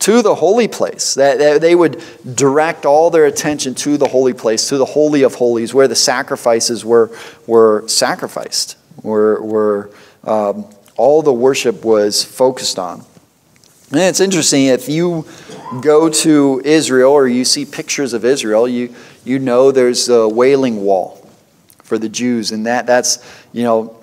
[0.00, 1.14] To the holy place.
[1.14, 2.02] That they would
[2.34, 5.96] direct all their attention to the holy place, to the Holy of Holies, where the
[5.96, 7.10] sacrifices were,
[7.46, 9.90] were sacrificed, where, where
[10.24, 10.66] um,
[10.96, 13.04] all the worship was focused on.
[13.90, 15.26] And it's interesting, if you
[15.82, 20.82] go to Israel or you see pictures of Israel, you, you know there's a wailing
[20.82, 21.28] wall
[21.82, 22.52] for the Jews.
[22.52, 23.18] And that, that's,
[23.52, 24.02] you know,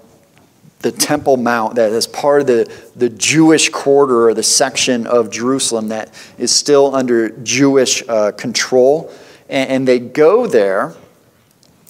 [0.80, 5.30] the Temple Mount that is part of the, the Jewish quarter or the section of
[5.30, 9.12] Jerusalem that is still under Jewish uh, control.
[9.50, 10.96] And, and, they go there,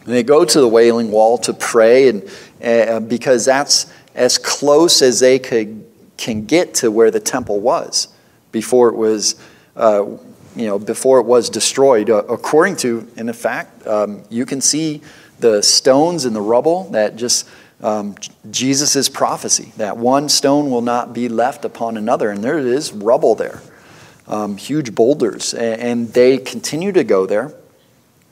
[0.05, 2.23] and they go to the Wailing Wall to pray, and
[2.63, 5.85] uh, because that's as close as they could
[6.17, 8.09] can get to where the temple was
[8.51, 9.35] before it was,
[9.77, 10.05] uh,
[10.55, 12.09] you know, before it was destroyed.
[12.09, 15.01] Uh, according to, in fact, um, you can see
[15.39, 17.47] the stones and the rubble that just
[17.81, 18.15] um,
[18.51, 23.35] Jesus' prophecy that one stone will not be left upon another, and there is rubble
[23.35, 23.61] there,
[24.27, 27.53] um, huge boulders, and, and they continue to go there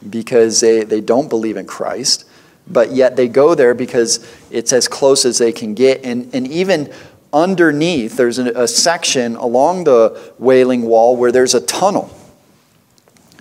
[0.10, 2.26] because they, they don't believe in Christ
[2.70, 6.04] but yet they go there because it's as close as they can get.
[6.04, 6.92] And, and even
[7.32, 12.14] underneath, there's a, a section along the Wailing Wall where there's a tunnel.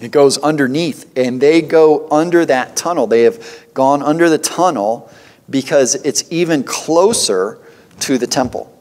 [0.00, 3.06] It goes underneath, and they go under that tunnel.
[3.06, 5.10] They have gone under the tunnel
[5.48, 7.58] because it's even closer
[8.00, 8.72] to the temple,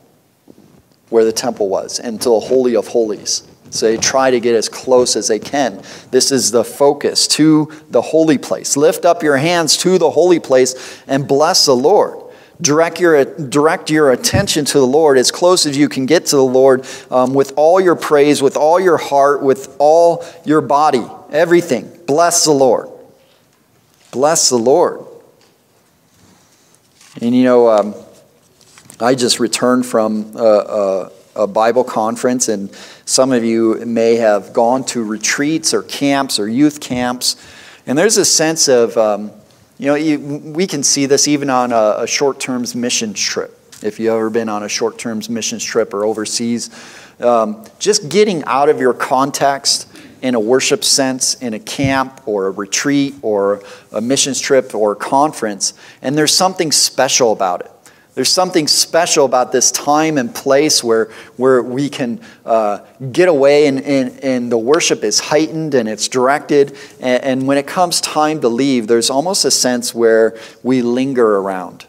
[1.10, 3.48] where the temple was, and to the Holy of Holies.
[3.70, 5.82] So they try to get as close as they can.
[6.12, 8.78] This is the focus to the holy place.
[8.78, 12.22] Lift up your hands to the holy place and bless the Lord.
[12.62, 16.38] Direct your, direct your attention to the Lord as close as you can get to
[16.38, 21.06] the Lord um, with all your praise, with all your heart, with all your body,
[21.32, 21.92] everything.
[22.08, 22.90] Bless the Lord.
[24.12, 25.06] Bless the Lord.
[27.22, 27.96] And you know, um,
[29.00, 32.70] I just returned from a, a, a Bible conference, and
[33.06, 37.36] some of you may have gone to retreats or camps or youth camps.
[37.86, 39.32] And there's a sense of, um,
[39.78, 43.52] you know, you, we can see this even on a, a short term missions trip.
[43.84, 46.72] If you've ever been on a short term missions trip or overseas,
[47.20, 49.88] um, just getting out of your context
[50.22, 54.94] in a worship sense, in a camp or a retreat or a missions trip or
[54.94, 57.72] a conference, and there's something special about it.
[58.16, 62.80] There's something special about this time and place where, where we can uh,
[63.12, 66.78] get away and, and, and the worship is heightened and it's directed.
[67.02, 71.38] And, and when it comes time to leave, there's almost a sense where we linger
[71.38, 71.88] around.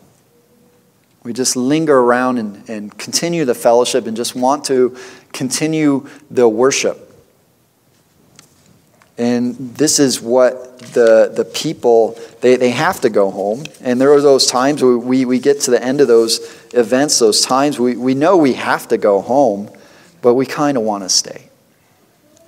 [1.22, 4.96] We just linger around and, and continue the fellowship and just want to
[5.32, 7.05] continue the worship.
[9.18, 13.64] And this is what the, the people, they, they have to go home.
[13.80, 16.40] And there are those times we, we, we get to the end of those
[16.74, 19.70] events, those times we, we know we have to go home,
[20.20, 21.48] but we kind of want to stay.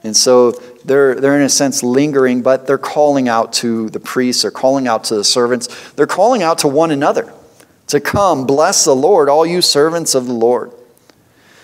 [0.05, 0.53] And so
[0.85, 4.87] they're, they're, in a sense, lingering, but they're calling out to the priests, they're calling
[4.87, 7.33] out to the servants, they're calling out to one another
[7.89, 10.73] to come, bless the Lord, all you servants of the Lord.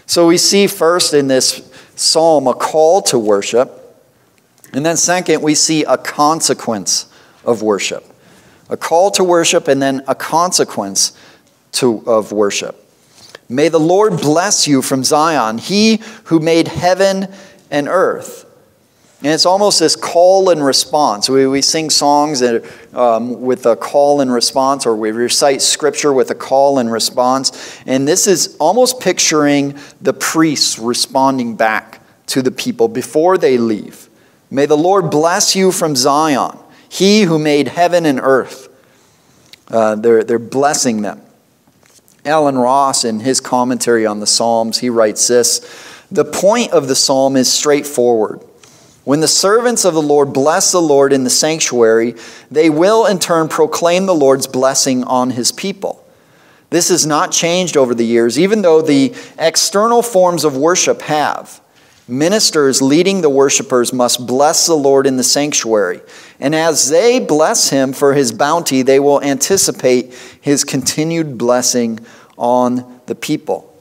[0.07, 3.84] So we see first in this psalm a call to worship.
[4.75, 7.07] And then, second, we see a consequence
[7.45, 8.05] of worship
[8.70, 11.12] a call to worship and then a consequence
[11.72, 12.81] to, of worship.
[13.49, 17.29] May the Lord bless you from Zion, he who made heaven
[17.70, 18.51] and earth.
[19.18, 21.29] And it's almost this call and response.
[21.29, 22.43] We, we sing songs
[22.93, 27.81] um, with a call and response, or we recite scripture with a call and response.
[27.87, 34.04] And this is almost picturing the priests responding back to the people before they leave.
[34.51, 38.68] May the Lord bless you from Zion, he who made heaven and earth.
[39.68, 41.20] Uh, they're, they're blessing them.
[42.24, 46.95] Allen Ross, in his commentary on the Psalms, he writes this The point of the
[46.95, 48.40] psalm is straightforward.
[49.05, 52.14] When the servants of the Lord bless the Lord in the sanctuary,
[52.51, 56.03] they will in turn proclaim the Lord's blessing on his people.
[56.70, 61.61] This has not changed over the years, even though the external forms of worship have.
[62.07, 66.01] Ministers leading the worshipers must bless the Lord in the sanctuary.
[66.39, 72.01] And as they bless him for his bounty, they will anticipate his continued blessing
[72.37, 73.74] on the people.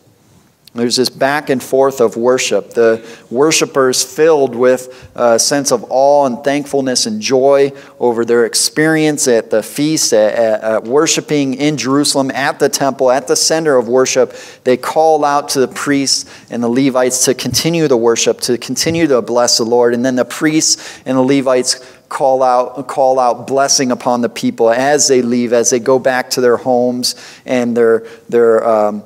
[0.76, 2.72] There's this back and forth of worship.
[2.72, 9.28] The worshipers filled with a sense of awe and thankfulness and joy over their experience
[9.28, 13.78] at the feast, at, at, at, worshiping in Jerusalem, at the temple, at the center
[13.78, 14.34] of worship.
[14.64, 19.06] They call out to the priests and the Levites to continue the worship, to continue
[19.06, 19.94] to bless the Lord.
[19.94, 24.72] And then the priests and the Levites call out, call out blessing upon the people
[24.72, 27.14] as they leave, as they go back to their homes
[27.46, 29.04] and their, their um,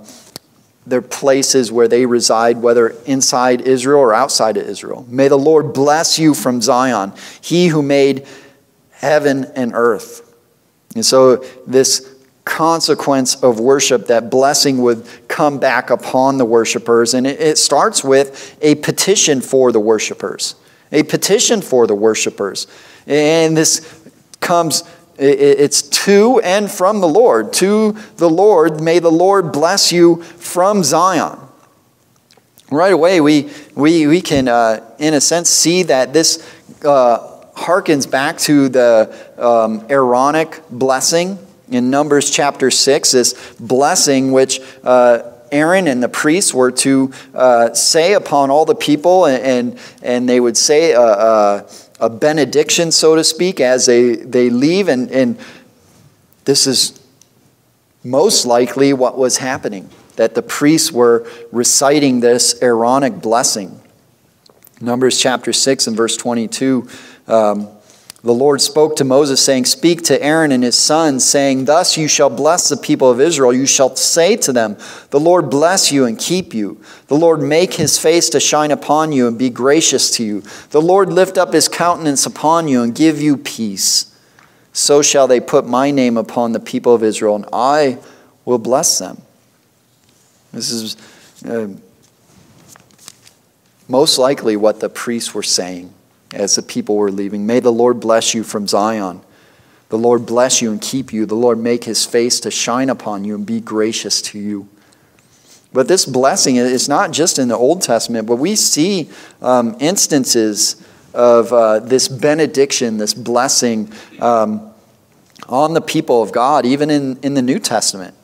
[0.87, 5.05] their places where they reside, whether inside Israel or outside of Israel.
[5.09, 8.25] May the Lord bless you from Zion, He who made
[8.91, 10.33] heaven and earth.
[10.95, 12.15] And so, this
[12.45, 17.13] consequence of worship, that blessing would come back upon the worshipers.
[17.13, 20.55] And it, it starts with a petition for the worshipers.
[20.93, 22.65] A petition for the worshipers.
[23.05, 24.01] And this
[24.39, 24.83] comes
[25.17, 27.53] it's to and from the Lord.
[27.53, 31.39] To the Lord, may the Lord bless you from Zion.
[32.69, 36.45] Right away, we, we, we can, uh, in a sense, see that this
[36.83, 41.39] uh, harkens back to the um, Aaronic blessing
[41.69, 47.73] in Numbers chapter 6, this blessing which uh, Aaron and the priests were to uh,
[47.73, 52.91] say upon all the people, and, and, and they would say, uh, uh, a benediction,
[52.91, 54.87] so to speak, as they, they leave.
[54.87, 55.39] And, and
[56.45, 56.99] this is
[58.03, 63.79] most likely what was happening that the priests were reciting this Aaronic blessing.
[64.81, 66.87] Numbers chapter 6 and verse 22.
[67.27, 67.69] Um,
[68.27, 72.07] the Lord spoke to Moses, saying, Speak to Aaron and his sons, saying, Thus you
[72.07, 73.53] shall bless the people of Israel.
[73.53, 74.77] You shall say to them,
[75.11, 76.81] The Lord bless you and keep you.
[77.07, 80.41] The Lord make his face to shine upon you and be gracious to you.
[80.71, 84.13] The Lord lift up his countenance upon you and give you peace.
[84.73, 87.97] So shall they put my name upon the people of Israel, and I
[88.43, 89.21] will bless them.
[90.51, 90.97] This is
[91.45, 91.69] uh,
[93.87, 95.93] most likely what the priests were saying
[96.33, 97.45] as the people were leaving.
[97.45, 99.21] May the Lord bless you from Zion.
[99.89, 101.25] The Lord bless you and keep you.
[101.25, 104.67] The Lord make his face to shine upon you and be gracious to you.
[105.73, 109.09] But this blessing is not just in the Old Testament, but we see
[109.41, 114.71] um, instances of uh, this benediction, this blessing um,
[115.47, 118.15] on the people of God, even in, in the New Testament.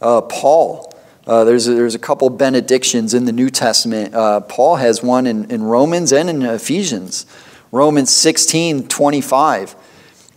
[0.00, 0.94] Uh, Paul,
[1.26, 4.14] uh, there's, a, there's a couple benedictions in the New Testament.
[4.14, 7.26] Uh, Paul has one in, in Romans and in Ephesians.
[7.72, 9.76] Romans 16 25.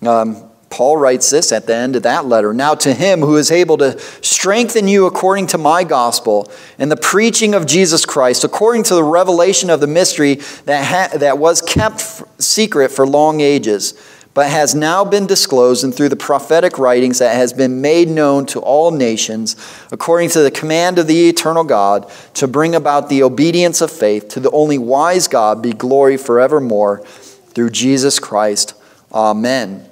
[0.01, 2.53] Um, Paul writes this at the end of that letter.
[2.53, 6.95] Now, to him who is able to strengthen you according to my gospel and the
[6.95, 11.61] preaching of Jesus Christ, according to the revelation of the mystery that, ha- that was
[11.61, 13.93] kept f- secret for long ages
[14.33, 18.45] but has now been disclosed and through the prophetic writings that has been made known
[18.45, 19.55] to all nations,
[19.91, 24.29] according to the command of the eternal God, to bring about the obedience of faith
[24.29, 28.73] to the only wise God, be glory forevermore through Jesus Christ.
[29.13, 29.85] Amen.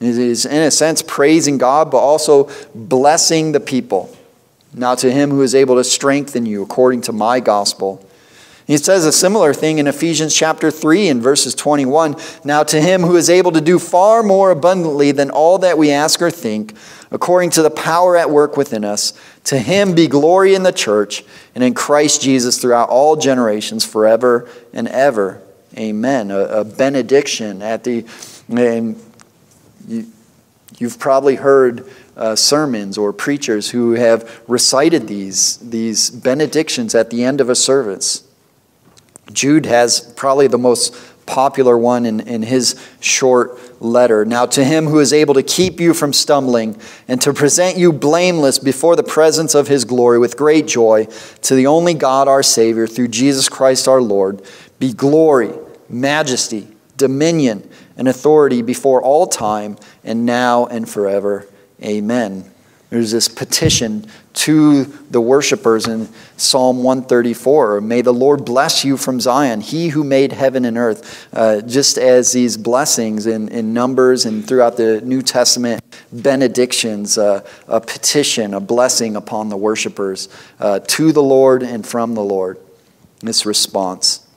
[0.00, 4.14] It is, in a sense, praising God, but also blessing the people.
[4.74, 8.08] Now, to him who is able to strengthen you according to my gospel
[8.72, 12.16] he says a similar thing in Ephesians chapter 3 and verses 21.
[12.42, 15.90] Now, to him who is able to do far more abundantly than all that we
[15.90, 16.72] ask or think,
[17.10, 19.12] according to the power at work within us,
[19.44, 21.22] to him be glory in the church
[21.54, 25.42] and in Christ Jesus throughout all generations, forever and ever.
[25.76, 26.30] Amen.
[26.30, 28.06] A, a benediction at the.
[28.48, 28.98] And
[29.86, 30.10] you,
[30.78, 37.22] you've probably heard uh, sermons or preachers who have recited these, these benedictions at the
[37.22, 38.26] end of a service.
[39.32, 40.94] Jude has probably the most
[41.26, 44.24] popular one in, in his short letter.
[44.24, 46.78] Now, to him who is able to keep you from stumbling
[47.08, 51.06] and to present you blameless before the presence of his glory with great joy,
[51.42, 54.42] to the only God our Savior, through Jesus Christ our Lord,
[54.78, 55.52] be glory,
[55.88, 61.46] majesty, dominion, and authority before all time, and now and forever.
[61.82, 62.51] Amen.
[62.92, 69.18] There's this petition to the worshipers in Psalm 134 May the Lord bless you from
[69.18, 71.26] Zion, he who made heaven and earth.
[71.32, 75.82] Uh, just as these blessings in, in Numbers and throughout the New Testament,
[76.12, 80.28] benedictions, uh, a petition, a blessing upon the worshipers
[80.60, 82.58] uh, to the Lord and from the Lord.
[83.20, 84.28] This response.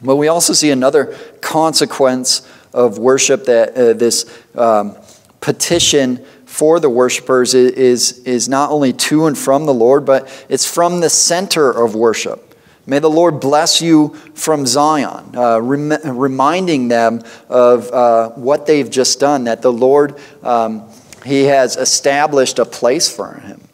[0.00, 4.24] But we also see another consequence of worship that uh, this
[4.54, 4.96] um,
[5.40, 10.70] petition for the worshipers is, is not only to and from the Lord, but it's
[10.70, 12.54] from the center of worship.
[12.84, 18.90] May the Lord bless you from Zion, uh, rem- reminding them of uh, what they've
[18.90, 20.86] just done, that the Lord, um,
[21.24, 23.68] He has established a place for him.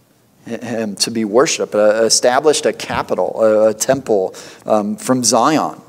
[0.47, 5.81] him to be worshiped, uh, established a capital, a, a temple um, from Zion.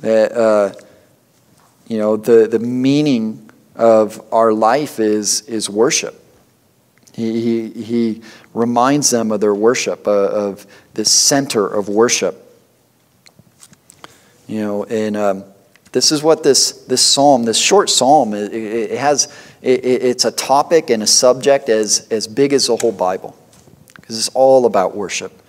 [0.00, 0.74] That, uh,
[1.88, 3.43] you know, the, the meaning
[3.74, 6.20] of our life is, is worship.
[7.12, 8.22] He, he, he
[8.52, 12.40] reminds them of their worship, uh, of the center of worship.
[14.46, 15.44] You know, and um,
[15.92, 20.32] this is what this, this psalm, this short psalm, it, it has, it, it's a
[20.32, 23.36] topic and a subject as, as big as the whole Bible.
[23.94, 25.40] Because it's all about worship.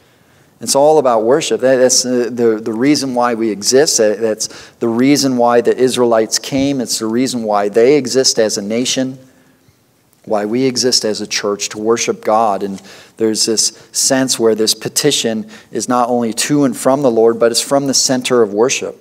[0.66, 1.61] It's all about worship.
[1.61, 3.99] That's the, the, the reason why we exist.
[3.99, 4.47] That's
[4.80, 6.82] the reason why the Israelites came.
[6.82, 9.20] It's the reason why they exist as a nation,
[10.24, 12.63] why we exist as a church to worship God.
[12.63, 12.82] And
[13.18, 17.51] there's this sense where this petition is not only to and from the Lord, but
[17.51, 18.99] it's from the center of worship.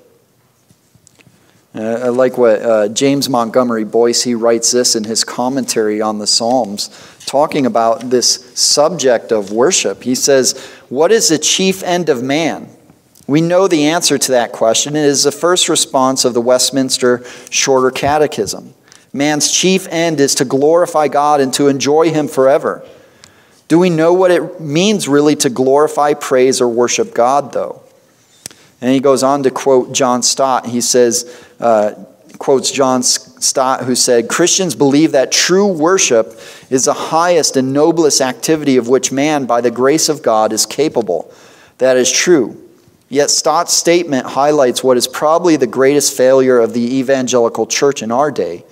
[1.74, 6.18] Uh, I like what uh, James Montgomery Boice, he writes this in his commentary on
[6.18, 6.88] the Psalms,
[7.26, 10.02] talking about this subject of worship.
[10.02, 10.58] He says,
[10.88, 12.68] What is the chief end of man?
[13.26, 14.96] We know the answer to that question.
[14.96, 18.74] It is the first response of the Westminster Shorter Catechism.
[19.12, 22.86] Man's chief end is to glorify God and to enjoy Him forever.
[23.68, 27.80] Do we know what it means really to glorify, praise, or worship God, though?
[28.80, 30.66] And he goes on to quote John Stott.
[30.66, 31.94] He says, uh,
[32.38, 33.33] quotes John Stott,
[33.84, 36.38] who said, Christians believe that true worship
[36.70, 40.66] is the highest and noblest activity of which man, by the grace of God, is
[40.66, 41.32] capable.
[41.78, 42.60] That is true.
[43.08, 48.10] Yet Stott's statement highlights what is probably the greatest failure of the evangelical church in
[48.10, 48.64] our day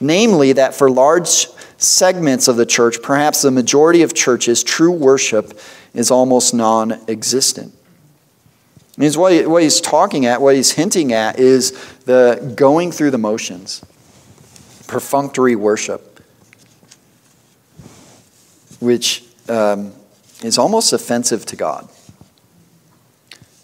[0.00, 1.46] namely, that for large
[1.78, 5.58] segments of the church, perhaps the majority of churches, true worship
[5.94, 7.72] is almost non existent
[8.96, 11.72] means what, he, what he's talking at, what he's hinting at, is
[12.04, 13.84] the going through the motions,
[14.86, 16.20] perfunctory worship,
[18.80, 19.92] which um,
[20.42, 21.88] is almost offensive to God.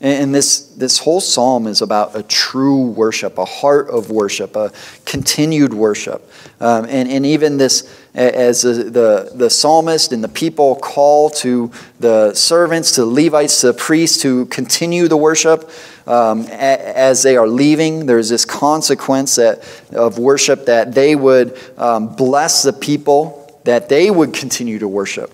[0.02, 4.72] And this, this whole psalm is about a true worship, a heart of worship, a
[5.04, 6.26] continued worship.
[6.58, 12.34] Um, and, and even this, as the, the, psalmist and the people call to the
[12.34, 15.70] servants, to the Levites, to the priests to continue the worship
[16.06, 22.14] um, as they are leaving, there's this consequence that, of worship that they would um,
[22.16, 25.32] bless the people, that they would continue to worship.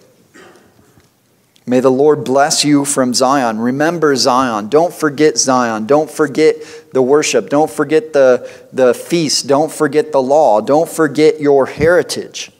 [1.69, 3.59] May the Lord bless you from Zion.
[3.59, 4.69] Remember Zion.
[4.69, 5.87] Don't forget Zion.
[5.87, 6.57] Don't forget
[6.93, 7.49] the worship.
[7.49, 9.49] Don't forget the, the feast.
[9.49, 10.61] Don't forget the law.
[10.61, 12.53] Don't forget your heritage.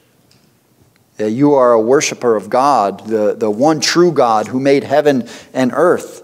[1.17, 5.27] That you are a worshiper of God, the, the one true God who made heaven
[5.53, 6.23] and earth.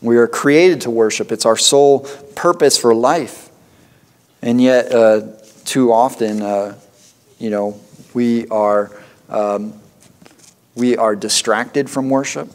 [0.00, 2.00] We are created to worship, it's our sole
[2.34, 3.50] purpose for life.
[4.42, 5.22] And yet, uh,
[5.64, 6.78] too often, uh,
[7.38, 7.80] you know,
[8.14, 8.90] we are.
[9.28, 9.80] Um,
[10.76, 12.50] we are distracted from worship.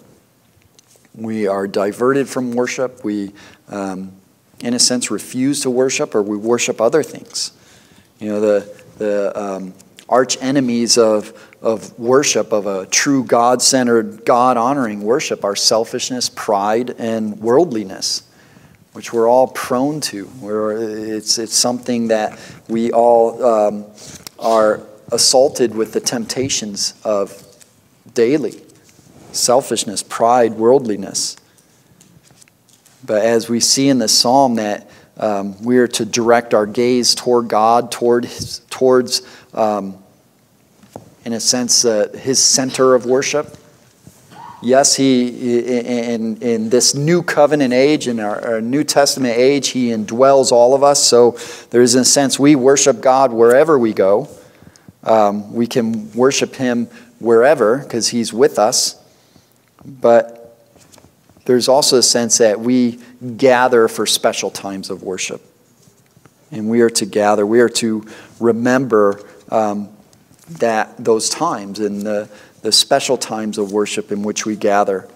[1.15, 3.03] We are diverted from worship.
[3.03, 3.33] We,
[3.67, 4.13] um,
[4.59, 7.51] in a sense, refuse to worship or we worship other things.
[8.19, 9.73] You know, the, the um,
[10.11, 16.29] arch enemies of, of worship, of a true God centered, God honoring worship, are selfishness,
[16.29, 18.23] pride, and worldliness,
[18.93, 20.25] which we're all prone to.
[20.25, 22.37] Where it's, it's something that
[22.67, 23.85] we all um,
[24.37, 24.81] are
[25.11, 27.47] assaulted with the temptations of
[28.13, 28.61] daily
[29.31, 31.37] selfishness, pride, worldliness.
[33.05, 37.15] But as we see in the psalm, that um, we are to direct our gaze
[37.15, 38.29] toward God, toward
[38.69, 39.21] towards,
[39.53, 40.00] um,
[41.25, 43.57] in a sense, uh, His center of worship.
[44.61, 49.89] Yes, He in, in this new covenant age, in our, our New Testament age, He
[49.89, 51.03] indwells all of us.
[51.03, 51.37] So
[51.71, 54.29] there is, in a sense, we worship God wherever we go.
[55.03, 56.85] Um, we can worship Him
[57.19, 59.01] wherever because He's with us.
[59.83, 60.55] But
[61.45, 62.99] there's also a sense that we
[63.37, 65.41] gather for special times of worship.
[66.51, 68.05] And we are to gather, we are to
[68.39, 69.89] remember um,
[70.59, 72.29] that those times and the,
[72.61, 75.07] the special times of worship in which we gather.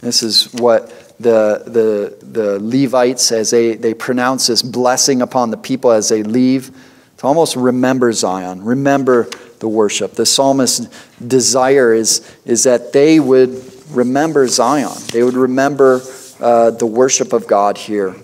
[0.00, 5.56] This is what the, the, the Levites, as they, they pronounce this blessing upon the
[5.56, 6.70] people as they leave,
[7.16, 9.28] to almost remember Zion, remember
[9.60, 10.12] the worship.
[10.12, 10.88] The psalmist's
[11.18, 14.92] desire is, is that they would remember Zion.
[15.12, 16.02] They would remember
[16.40, 18.14] uh, the worship of God here.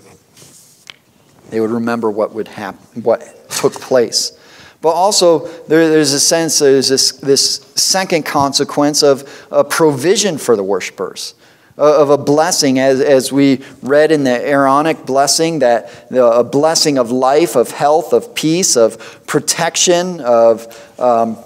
[1.49, 4.37] They would remember what would happen, what took place.
[4.83, 10.57] But also, there, there's a sense, there's this, this second consequence of a provision for
[10.57, 11.35] the worshipers
[11.77, 17.11] of a blessing, as, as we read in the Aaronic blessing, that a blessing of
[17.11, 21.37] life, of health, of peace, of protection, of um,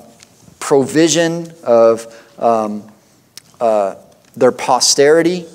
[0.59, 2.91] provision of um,
[3.61, 3.95] uh,
[4.35, 5.45] their posterity,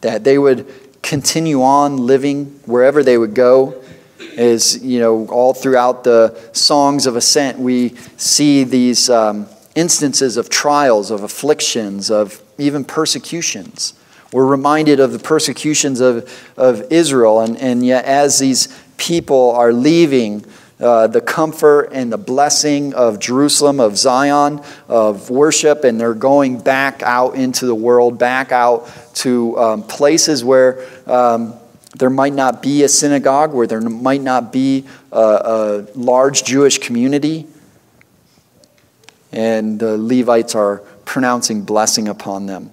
[0.00, 0.66] that they would
[1.02, 3.80] continue on living wherever they would go.
[4.18, 10.48] Is you know all throughout the songs of ascent we see these um, instances of
[10.48, 13.94] trials, of afflictions, of even persecutions.
[14.32, 19.72] We're reminded of the persecutions of, of Israel, and, and yet as these people are
[19.72, 20.44] leaving
[20.80, 26.58] uh, the comfort and the blessing of Jerusalem, of Zion, of worship, and they're going
[26.60, 31.54] back out into the world, back out to um, places where um,
[31.98, 36.78] there might not be a synagogue, where there might not be a, a large Jewish
[36.78, 37.46] community.
[39.32, 42.70] And the Levites are pronouncing blessing upon them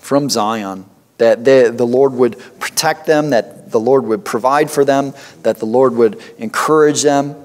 [0.00, 0.86] from Zion,
[1.18, 5.12] that they, the Lord would protect them, that the Lord would provide for them,
[5.42, 7.36] that the Lord would encourage them.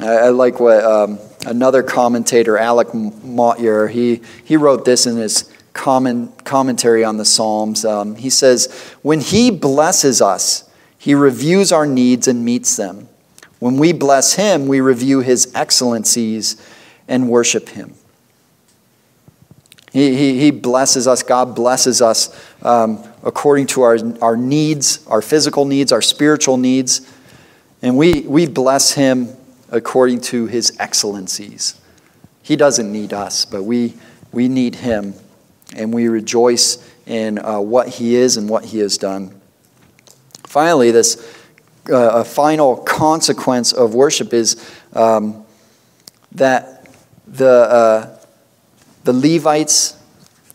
[0.00, 5.51] I, I like what um, another commentator, Alec Motyer, he, he wrote this in his
[5.72, 7.84] common, commentary on the Psalms.
[7.84, 10.68] Um, he says, When He blesses us,
[10.98, 13.08] He reviews our needs and meets them.
[13.58, 16.56] When we bless Him, we review His excellencies
[17.08, 17.94] and worship Him.
[19.92, 25.20] He, he, he blesses us, God blesses us um, according to our, our needs, our
[25.20, 27.06] physical needs, our spiritual needs.
[27.82, 29.28] And we, we bless Him
[29.70, 31.78] according to His excellencies.
[32.42, 33.94] He doesn't need us, but we,
[34.32, 35.14] we need Him.
[35.76, 39.40] And we rejoice in uh, what He is and what He has done.
[40.44, 41.16] Finally, this
[41.90, 44.56] uh, a final consequence of worship is
[44.92, 45.44] um,
[46.32, 46.88] that
[47.26, 47.48] the.
[47.48, 48.18] Uh,
[49.04, 49.96] the Levites,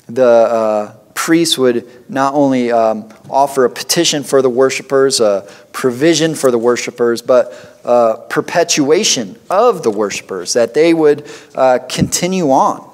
[0.07, 6.35] the uh, priests would not only um, offer a petition for the worshipers, a provision
[6.35, 12.89] for the worshipers, but uh, perpetuation of the worshipers, that they would uh, continue on,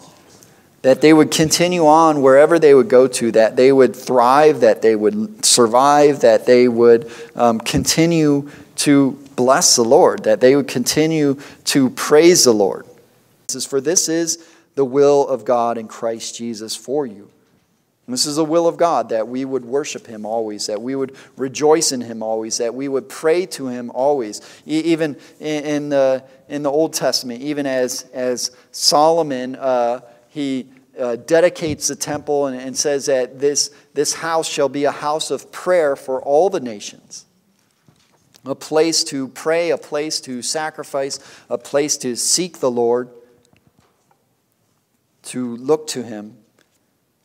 [0.83, 4.81] that they would continue on wherever they would go to, that they would thrive, that
[4.81, 10.67] they would survive, that they would um, continue to bless the Lord, that they would
[10.67, 12.85] continue to praise the Lord.
[13.47, 17.29] This is for this is the will of God in Christ Jesus for you.
[18.05, 20.95] And this is the will of God that we would worship Him always, that we
[20.95, 24.41] would rejoice in Him always, that we would pray to Him always.
[24.65, 30.01] even in, the, in the Old Testament, even as, as Solomon, uh,
[30.33, 30.65] he
[30.99, 35.31] uh, dedicates the temple and, and says that this, this house shall be a house
[35.31, 37.25] of prayer for all the nations.
[38.45, 41.19] A place to pray, a place to sacrifice,
[41.49, 43.09] a place to seek the Lord
[45.23, 46.37] to look to him,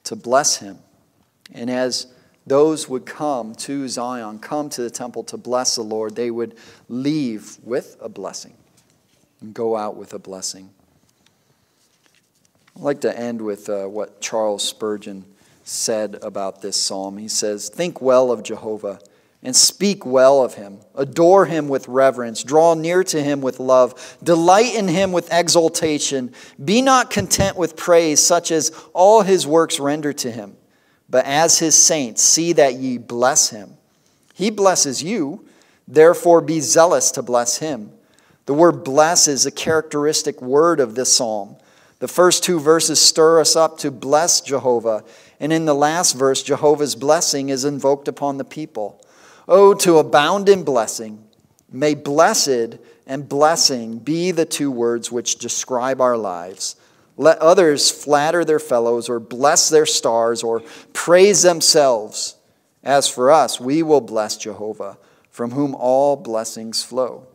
[0.05, 0.79] to bless him.
[1.53, 2.07] And as
[2.47, 6.57] those would come to Zion, come to the temple to bless the Lord, they would
[6.89, 8.55] leave with a blessing
[9.41, 10.71] and go out with a blessing.
[12.79, 15.25] I'd like to end with uh, what Charles Spurgeon
[15.65, 17.19] said about this psalm.
[17.19, 19.01] He says, Think well of Jehovah
[19.43, 20.79] and speak well of him.
[20.95, 22.45] Adore him with reverence.
[22.45, 24.17] Draw near to him with love.
[24.23, 26.33] Delight in him with exultation.
[26.65, 30.57] Be not content with praise, such as all his works render to him,
[31.11, 33.77] but as his saints, see that ye bless him.
[34.35, 35.45] He blesses you,
[35.89, 37.91] therefore be zealous to bless him.
[38.47, 41.57] The word bless is a characteristic word of this psalm.
[42.01, 45.05] The first two verses stir us up to bless Jehovah,
[45.41, 49.01] and in the last verse, Jehovah's blessing is invoked upon the people.
[49.49, 51.25] Oh, to abound in blessing.
[51.73, 56.77] May blessed and blessing be the two words which describe our lives.
[57.17, 62.37] Let others flatter their fellows or bless their stars or praise themselves.
[62.85, 64.99] As for us, we will bless Jehovah,
[65.31, 67.27] from whom all blessings flow.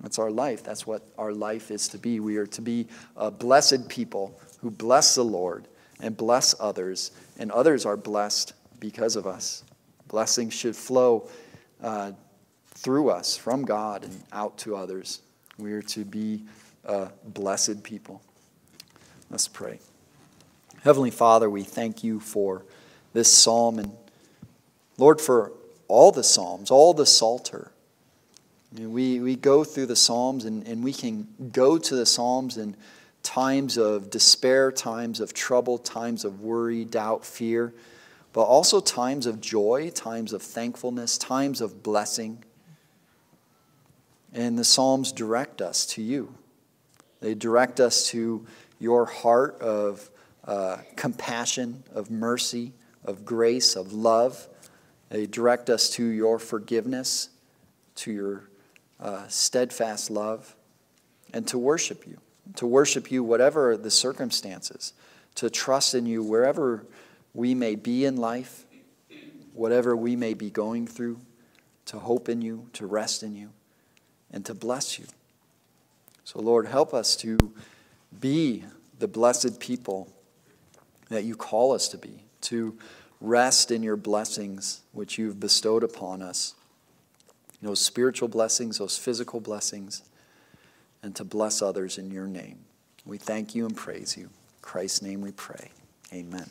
[0.00, 0.62] That's our life.
[0.62, 2.20] That's what our life is to be.
[2.20, 2.86] We are to be
[3.16, 5.66] a blessed people who bless the Lord
[6.00, 9.64] and bless others, and others are blessed because of us.
[10.06, 11.28] Blessings should flow
[11.82, 12.12] uh,
[12.68, 15.20] through us from God and out to others.
[15.58, 16.44] We are to be
[16.84, 18.22] a blessed people.
[19.30, 19.80] Let's pray.
[20.84, 22.64] Heavenly Father, we thank you for
[23.12, 23.92] this psalm and
[24.98, 25.52] Lord, for
[25.86, 27.70] all the psalms, all the Psalter.
[28.72, 32.76] We, we go through the Psalms and, and we can go to the Psalms in
[33.22, 37.72] times of despair, times of trouble, times of worry, doubt, fear
[38.32, 42.44] but also times of joy, times of thankfulness, times of blessing.
[44.32, 46.34] And the Psalms direct us to you.
[47.20, 48.46] They direct us to
[48.78, 50.08] your heart of
[50.44, 52.72] uh, compassion, of mercy,
[53.04, 54.46] of grace, of love.
[55.08, 57.30] They direct us to your forgiveness,
[57.96, 58.44] to your
[59.00, 60.54] uh, steadfast love,
[61.32, 62.18] and to worship you.
[62.56, 64.94] To worship you, whatever the circumstances,
[65.34, 66.86] to trust in you wherever
[67.34, 68.64] we may be in life,
[69.52, 71.20] whatever we may be going through,
[71.86, 73.50] to hope in you, to rest in you,
[74.30, 75.06] and to bless you.
[76.24, 77.38] So, Lord, help us to
[78.18, 78.64] be
[78.98, 80.12] the blessed people
[81.08, 82.76] that you call us to be, to
[83.20, 86.54] rest in your blessings which you've bestowed upon us
[87.62, 90.02] those spiritual blessings, those physical blessings,
[91.02, 92.58] and to bless others in your name.
[93.04, 94.24] We thank you and praise you.
[94.24, 94.30] In
[94.62, 95.70] Christ's name we pray.
[96.12, 96.50] Amen.